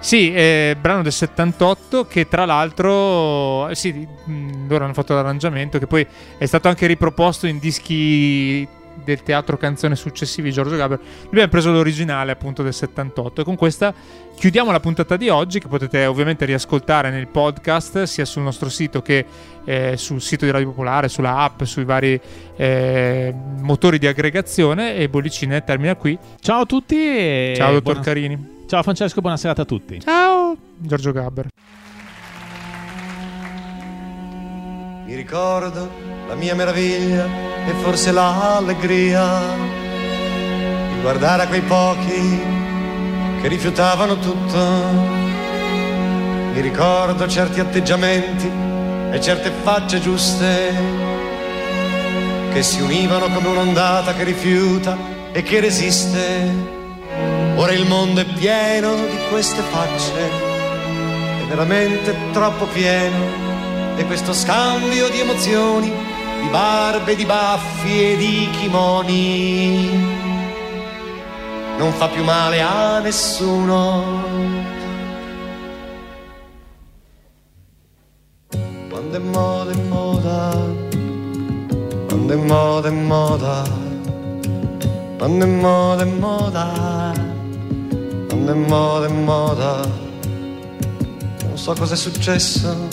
Sì, 0.00 0.34
eh, 0.34 0.76
brano 0.80 1.02
del 1.02 1.12
78 1.12 2.06
che 2.08 2.26
tra 2.26 2.44
l'altro, 2.44 3.72
sì, 3.74 3.92
mh, 3.92 4.66
loro 4.66 4.82
hanno 4.82 4.92
fatto 4.92 5.14
l'arrangiamento 5.14 5.78
che 5.78 5.86
poi 5.86 6.04
è 6.36 6.46
stato 6.46 6.66
anche 6.66 6.88
riproposto 6.88 7.46
in 7.46 7.60
dischi 7.60 8.66
del 9.04 9.22
teatro 9.22 9.56
canzone 9.56 9.96
successivi 9.96 10.50
Giorgio 10.52 10.76
Gaber. 10.76 10.98
Lui 10.98 11.28
abbiamo 11.30 11.48
preso 11.48 11.72
l'originale 11.72 12.32
appunto 12.32 12.62
del 12.62 12.74
78 12.74 13.40
e 13.40 13.44
con 13.44 13.56
questa 13.56 13.94
chiudiamo 14.36 14.70
la 14.70 14.80
puntata 14.80 15.16
di 15.16 15.28
oggi 15.28 15.58
che 15.60 15.68
potete 15.68 16.04
ovviamente 16.06 16.44
riascoltare 16.44 17.10
nel 17.10 17.26
podcast 17.28 18.02
sia 18.04 18.24
sul 18.24 18.42
nostro 18.42 18.68
sito 18.68 19.00
che 19.02 19.24
eh, 19.64 19.96
sul 19.96 20.20
sito 20.20 20.44
di 20.44 20.50
Radio 20.50 20.68
Popolare, 20.68 21.08
sulla 21.08 21.38
app, 21.38 21.62
sui 21.64 21.84
vari 21.84 22.20
eh, 22.56 23.34
motori 23.60 23.98
di 23.98 24.06
aggregazione 24.06 24.96
e 24.96 25.08
Bollicine 25.08 25.64
termina 25.64 25.94
qui. 25.96 26.18
Ciao 26.40 26.62
a 26.62 26.66
tutti 26.66 26.96
e 26.96 27.54
Ciao 27.56 27.72
dottor 27.72 27.82
buona- 27.82 28.00
Carini. 28.00 28.54
Ciao 28.66 28.82
Francesco, 28.82 29.20
buona 29.20 29.36
serata 29.36 29.62
a 29.62 29.64
tutti. 29.64 30.00
Ciao 30.00 30.56
Giorgio 30.76 31.12
Gaber. 31.12 31.46
Mi 35.06 35.14
ricordo 35.14 35.88
la 36.26 36.34
mia 36.34 36.54
meraviglia 36.56 37.55
e 37.66 37.72
forse 37.82 38.12
l'allegria 38.12 39.40
di 40.92 41.00
guardare 41.00 41.42
a 41.42 41.48
quei 41.48 41.62
pochi 41.62 42.40
che 43.40 43.48
rifiutavano 43.48 44.18
tutto. 44.18 44.58
Mi 46.52 46.60
ricordo 46.60 47.28
certi 47.28 47.60
atteggiamenti 47.60 48.50
e 49.10 49.20
certe 49.20 49.50
facce 49.62 50.00
giuste 50.00 51.04
che 52.52 52.62
si 52.62 52.80
univano 52.80 53.28
come 53.28 53.48
un'ondata 53.48 54.14
che 54.14 54.24
rifiuta 54.24 54.96
e 55.32 55.42
che 55.42 55.60
resiste. 55.60 56.74
Ora 57.56 57.72
il 57.72 57.86
mondo 57.86 58.20
è 58.20 58.24
pieno 58.24 58.94
di 58.94 59.18
queste 59.28 59.60
facce, 59.62 60.12
è 60.12 61.44
veramente 61.48 62.14
troppo 62.32 62.66
pieno 62.66 63.44
e 63.96 64.04
questo 64.04 64.32
scambio 64.32 65.08
di 65.08 65.20
emozioni, 65.20 65.92
di 66.46 66.52
barbe, 66.52 67.16
di 67.16 67.24
baffi 67.24 68.12
e 68.12 68.16
di 68.16 68.48
kimoni 68.52 70.14
non 71.76 71.92
fa 71.92 72.08
più 72.08 72.22
male 72.22 72.62
a 72.62 73.00
nessuno. 73.00 74.24
Quando 78.88 79.16
è 79.16 79.18
moda 79.18 79.72
è 79.72 79.76
moda, 79.88 80.64
quando 82.06 82.32
è 82.32 82.36
moda 82.36 82.88
è 82.88 82.92
moda, 82.92 83.62
quando 85.18 85.44
è 85.44 85.48
moda 85.48 86.02
è 86.02 86.06
moda, 86.06 87.12
quando 88.28 88.52
è 88.52 88.54
moda 88.54 89.06
è 89.06 89.10
moda, 89.10 89.88
non 91.44 91.58
so 91.58 91.74
cosa 91.74 91.94
è 91.94 91.96
successo 91.96 92.88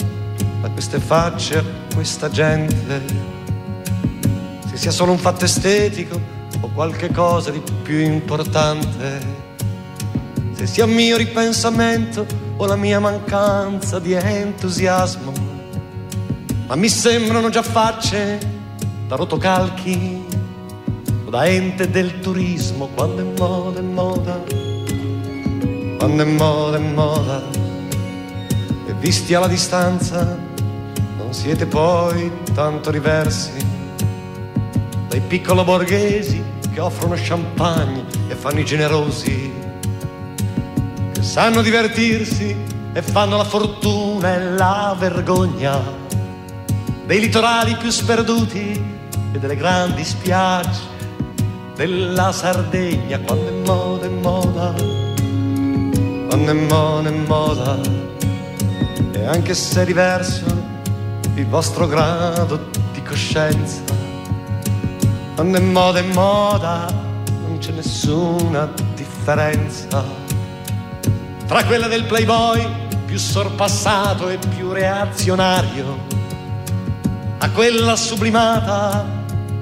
a 0.62 0.70
queste 0.70 0.98
facce, 0.98 1.58
a 1.58 1.64
questa 1.94 2.28
gente, 2.28 3.33
se 4.74 4.80
sia 4.80 4.90
solo 4.90 5.12
un 5.12 5.18
fatto 5.18 5.44
estetico 5.44 6.20
o 6.60 6.68
qualche 6.74 7.12
cosa 7.12 7.52
di 7.52 7.62
più 7.82 8.00
importante, 8.00 9.20
se 10.52 10.66
sia 10.66 10.84
mio 10.84 11.16
ripensamento 11.16 12.26
o 12.56 12.66
la 12.66 12.74
mia 12.74 12.98
mancanza 12.98 14.00
di 14.00 14.14
entusiasmo, 14.14 15.32
ma 16.66 16.74
mi 16.74 16.88
sembrano 16.88 17.50
già 17.50 17.62
facce 17.62 18.38
da 19.06 19.14
rotocalchi 19.14 20.24
o 21.24 21.30
da 21.30 21.46
ente 21.46 21.88
del 21.88 22.18
turismo 22.18 22.88
quando 22.94 23.22
è 23.22 23.38
moda 23.38 23.78
è 23.78 23.82
moda, 23.82 24.42
quando 25.98 26.22
è 26.22 26.26
moda 26.26 26.76
è 26.76 26.80
moda. 26.80 27.42
E 28.88 28.92
visti 28.98 29.34
alla 29.34 29.46
distanza 29.46 30.36
non 31.16 31.32
siete 31.32 31.64
poi 31.64 32.28
tanto 32.52 32.90
diversi 32.90 33.73
dai 35.14 35.22
piccolo 35.28 35.62
borghesi 35.62 36.42
che 36.72 36.80
offrono 36.80 37.14
champagne 37.16 38.04
e 38.26 38.34
fanno 38.34 38.58
i 38.58 38.64
generosi, 38.64 39.52
che 41.12 41.22
sanno 41.22 41.62
divertirsi 41.62 42.56
e 42.92 43.00
fanno 43.00 43.36
la 43.36 43.44
fortuna 43.44 44.34
e 44.34 44.42
la 44.54 44.96
vergogna 44.98 45.80
dei 47.06 47.20
litorali 47.20 47.76
più 47.76 47.90
sperduti 47.90 48.72
e 49.32 49.38
delle 49.38 49.54
grandi 49.54 50.04
spiagge 50.04 50.80
della 51.76 52.32
Sardegna 52.32 53.20
quando 53.20 53.48
è 53.48 53.52
moda 53.52 54.06
è 54.06 54.08
moda, 54.08 54.74
quando 56.28 56.50
è 56.50 56.54
moda 56.54 57.08
è 57.08 57.12
moda 57.12 57.78
e 59.12 59.24
anche 59.24 59.54
se 59.54 59.82
è 59.82 59.84
diverso 59.84 60.44
il 61.36 61.46
vostro 61.46 61.86
grado 61.86 62.68
di 62.92 63.00
coscienza. 63.04 63.93
Quando 65.34 65.58
è 65.58 65.60
moda 65.60 65.98
è 65.98 66.02
moda, 66.02 66.86
non 67.46 67.58
c'è 67.58 67.72
nessuna 67.72 68.70
differenza 68.94 70.02
tra 71.46 71.64
quella 71.64 71.88
del 71.88 72.04
playboy 72.04 72.66
più 73.04 73.18
sorpassato 73.18 74.28
e 74.28 74.38
più 74.56 74.72
reazionario, 74.72 75.98
a 77.38 77.50
quella 77.50 77.96
sublimata 77.96 79.04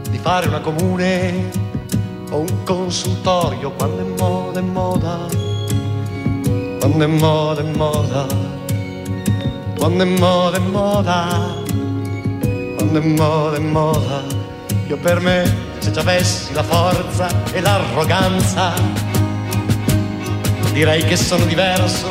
di 0.09 0.19
fare 0.19 0.47
una 0.47 0.61
comune 0.61 1.51
o 2.31 2.41
un 2.41 2.63
consultorio. 2.65 3.73
Quando 3.73 4.01
è 4.01 4.21
moda 4.21 4.61
è 4.61 4.63
moda, 4.63 5.27
quando 6.79 7.05
è 7.05 7.07
moda 7.07 7.61
è 7.61 7.65
moda, 7.65 8.27
quando 9.79 10.03
è 10.03 10.07
moda 10.07 10.57
è 10.57 10.61
moda 10.61 11.61
quando 12.93 13.01
è 13.01 13.17
moda 13.17 13.57
è 13.57 13.61
moda. 13.61 14.42
Io 14.93 14.99
per 14.99 15.21
me, 15.21 15.51
se 15.79 15.91
già 15.91 16.01
avessi 16.01 16.53
la 16.53 16.63
forza 16.63 17.27
e 17.51 17.63
l'arroganza, 17.63 18.75
direi 20.75 21.03
che 21.05 21.17
sono 21.17 21.47
diverso 21.47 22.11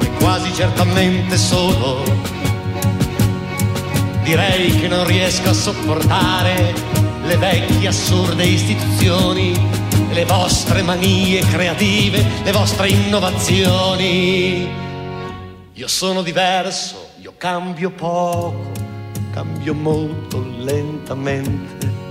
e 0.00 0.10
quasi 0.18 0.50
certamente 0.54 1.36
solo. 1.36 2.02
Direi 4.22 4.74
che 4.74 4.88
non 4.88 5.04
riesco 5.04 5.50
a 5.50 5.52
sopportare 5.52 6.72
le 7.24 7.36
vecchie 7.36 7.88
assurde 7.88 8.44
istituzioni, 8.44 9.52
le 10.10 10.24
vostre 10.24 10.80
manie 10.80 11.40
creative, 11.40 12.24
le 12.42 12.52
vostre 12.52 12.88
innovazioni. 12.88 14.66
Io 15.74 15.88
sono 15.88 16.22
diverso, 16.22 17.10
io 17.20 17.34
cambio 17.36 17.90
poco 17.90 18.72
cambio 19.30 19.74
molto 19.74 20.46
lentamente. 20.58 22.03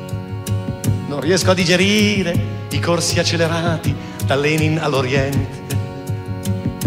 Non 1.14 1.22
riesco 1.22 1.52
a 1.52 1.54
digerire 1.54 2.66
i 2.72 2.80
corsi 2.80 3.20
accelerati 3.20 3.96
da 4.26 4.34
Lenin 4.34 4.80
all'Oriente. 4.80 5.62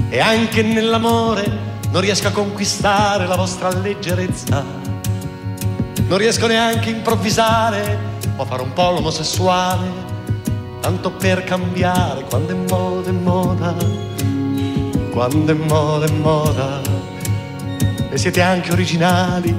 E 0.08 0.18
anche 0.18 0.62
nell'amore 0.62 1.48
non 1.92 2.00
riesco 2.00 2.26
a 2.26 2.32
conquistare 2.32 3.28
la 3.28 3.36
vostra 3.36 3.68
leggerezza. 3.68 4.64
Non 6.08 6.18
riesco 6.18 6.48
neanche 6.48 6.88
a 6.88 6.92
improvvisare 6.96 7.98
o 8.34 8.42
a 8.42 8.44
fare 8.46 8.62
un 8.62 8.72
po' 8.72 8.90
l'omosessuale, 8.90 9.86
tanto 10.80 11.12
per 11.12 11.44
cambiare 11.44 12.24
quando 12.24 12.50
è 12.50 12.68
moda 12.68 13.08
è 13.08 13.12
moda, 13.12 13.74
quando 15.12 15.52
è 15.52 15.54
moda 15.54 16.04
è 16.04 16.10
moda. 16.10 16.80
E 18.10 18.18
siete 18.18 18.42
anche 18.42 18.72
originali 18.72 19.54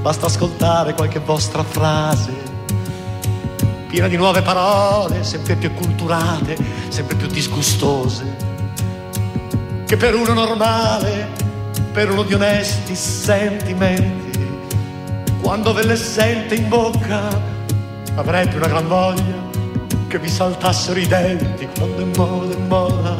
basta 0.00 0.26
ascoltare 0.26 0.94
qualche 0.94 1.18
vostra 1.18 1.64
frase. 1.64 2.39
Piena 3.90 4.06
di 4.06 4.16
nuove 4.16 4.40
parole, 4.40 5.24
sempre 5.24 5.56
più 5.56 5.68
acculturate, 5.68 6.56
sempre 6.88 7.16
più 7.16 7.26
disgustose, 7.26 8.36
che 9.84 9.96
per 9.96 10.14
uno 10.14 10.32
normale, 10.32 11.28
per 11.92 12.08
uno 12.08 12.22
di 12.22 12.32
onesti 12.32 12.94
sentimenti, 12.94 14.48
quando 15.42 15.72
ve 15.72 15.86
le 15.86 15.96
sente 15.96 16.54
in 16.54 16.68
bocca, 16.68 17.28
avrebbe 18.14 18.56
una 18.56 18.68
gran 18.68 18.86
voglia 18.86 19.48
che 20.06 20.20
vi 20.20 20.28
saltassero 20.28 21.00
i 21.00 21.08
denti 21.08 21.68
quando 21.76 22.02
è 22.02 22.16
moda, 22.16 22.54
è 22.54 22.58
moda, 22.58 23.16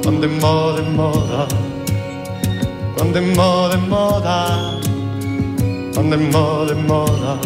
quando 0.00 0.26
è 0.26 0.30
moda, 0.30 0.80
è 0.80 0.88
moda, 0.88 1.46
quando 2.94 3.18
è 3.18 3.20
moda, 3.20 3.74
è 3.74 3.78
moda, 3.86 4.78
quando 5.92 6.14
è 6.14 6.18
moda, 6.18 6.72
è 6.72 6.74
moda. 6.74 7.38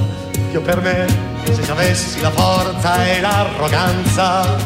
Io 0.53 0.61
per 0.61 0.81
me, 0.81 1.34
se 1.53 1.71
avessi 1.71 2.21
la 2.21 2.31
forza 2.31 3.07
e 3.07 3.21
l'arroganza, 3.21 4.57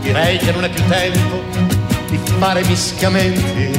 direi 0.00 0.38
che 0.38 0.52
non 0.52 0.64
è 0.64 0.70
più 0.70 0.84
tempo 0.86 1.42
di 2.08 2.18
fare 2.38 2.64
mischiamenti, 2.64 3.78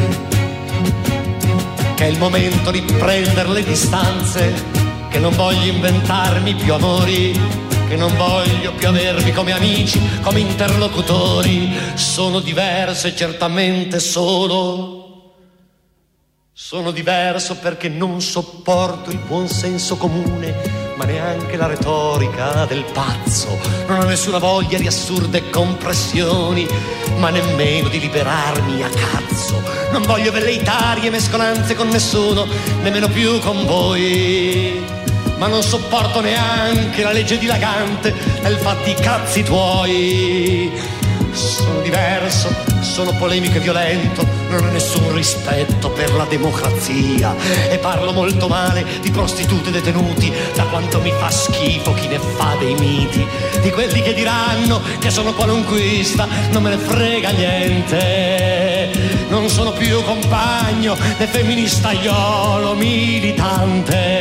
che 1.95 2.05
è 2.05 2.07
il 2.07 2.17
momento 2.17 2.71
di 2.71 2.81
prendere 2.81 3.49
le 3.49 3.63
distanze 3.63 4.53
che 5.09 5.19
non 5.19 5.35
voglio 5.35 5.71
inventarmi 5.71 6.55
più 6.55 6.73
amori, 6.73 7.39
che 7.87 7.95
non 7.95 8.15
voglio 8.15 8.73
più 8.73 8.87
avervi 8.87 9.31
come 9.31 9.51
amici, 9.51 10.01
come 10.21 10.39
interlocutori. 10.39 11.71
Sono 11.93 12.39
diverso 12.39 13.07
e 13.07 13.15
certamente 13.15 13.99
solo. 13.99 14.92
Sono 16.55 16.91
diverso 16.91 17.55
perché 17.55 17.89
non 17.89 18.21
sopporto 18.21 19.09
il 19.09 19.17
buon 19.17 19.47
senso 19.47 19.97
comune, 19.97 20.93
ma 20.97 21.03
neanche 21.03 21.57
la 21.57 21.65
retorica 21.65 22.65
del 22.65 22.85
pazzo. 22.93 23.57
Non 23.87 24.01
ho 24.01 24.03
nessuna 24.03 24.37
voglia 24.37 24.77
di 24.77 24.85
assurde 24.85 25.49
compressioni, 25.49 26.67
ma 27.17 27.31
nemmeno 27.31 27.87
di 27.87 27.99
liberarmi 27.99 28.83
a 28.83 28.89
cazzo. 28.89 29.63
Non 29.91 30.03
voglio 30.03 30.31
velleitarie 30.31 31.09
mescolanze 31.09 31.73
con 31.73 31.87
nessuno, 31.87 32.45
nemmeno 32.83 33.07
più 33.07 33.39
con 33.39 33.65
voi 33.65 35.01
ma 35.39 35.47
non 35.47 35.63
sopporto 35.63 36.21
neanche 36.21 37.03
la 37.03 37.11
legge 37.11 37.37
dilagante 37.37 38.13
nel 38.43 38.55
fatti 38.55 38.91
i 38.91 38.93
cazzi 38.93 39.43
tuoi. 39.43 40.71
Sono 41.33 41.81
diverso, 41.81 42.53
sono 42.81 43.11
polemico 43.15 43.57
e 43.57 43.59
violento, 43.59 44.23
non 44.49 44.65
ho 44.65 44.71
nessun 44.71 45.13
rispetto 45.15 45.89
per 45.89 46.13
la 46.13 46.25
democrazia. 46.25 47.35
E 47.69 47.79
parlo 47.79 48.11
molto 48.11 48.47
male 48.47 48.85
di 49.01 49.09
prostitute 49.09 49.71
detenuti, 49.71 50.31
da 50.53 50.65
quanto 50.65 51.01
mi 51.01 51.11
fa 51.11 51.31
schifo 51.31 51.95
chi 51.95 52.07
ne 52.07 52.19
fa 52.19 52.55
dei 52.59 52.75
miti, 52.75 53.25
di 53.61 53.71
quelli 53.71 54.03
che 54.03 54.13
diranno 54.13 54.79
che 54.99 55.09
sono 55.09 55.33
qualunquista, 55.33 56.27
non 56.51 56.61
me 56.61 56.69
ne 56.69 56.77
frega 56.77 57.31
niente. 57.31 58.91
Non 59.29 59.49
sono 59.49 59.71
più 59.71 60.03
compagno 60.03 60.95
né 61.17 61.25
femministaiolo 61.25 62.75
militante 62.75 64.13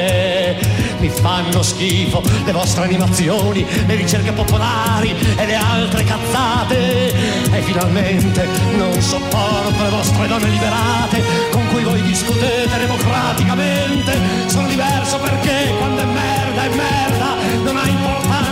mi 1.03 1.09
fanno 1.09 1.63
schifo, 1.63 2.23
le 2.45 2.53
vostre 2.53 2.85
animazioni, 2.85 3.67
le 3.87 3.95
ricerche 3.97 4.31
popolari 4.31 5.13
e 5.37 5.47
le 5.47 5.55
altre 5.57 6.05
cazzate. 6.05 7.51
E 7.51 7.63
finalmente 7.63 8.47
non 8.77 9.03
sopporto 9.03 9.83
le 9.83 9.91
vostre 9.91 10.29
donne 10.29 10.49
liberate 10.49 11.23
con 11.51 11.67
cui 11.69 11.83
voi 11.83 12.01
discutete 12.03 12.79
democraticamente. 12.79 14.17
Sono 14.47 14.69
diverso 14.69 15.19
perché 15.19 15.75
quando 15.77 16.03
è 16.03 16.05
merda 16.05 16.63
è 16.63 16.69
merda, 16.69 17.35
non 17.65 17.77
ha 17.77 17.89
importanza 17.89 18.52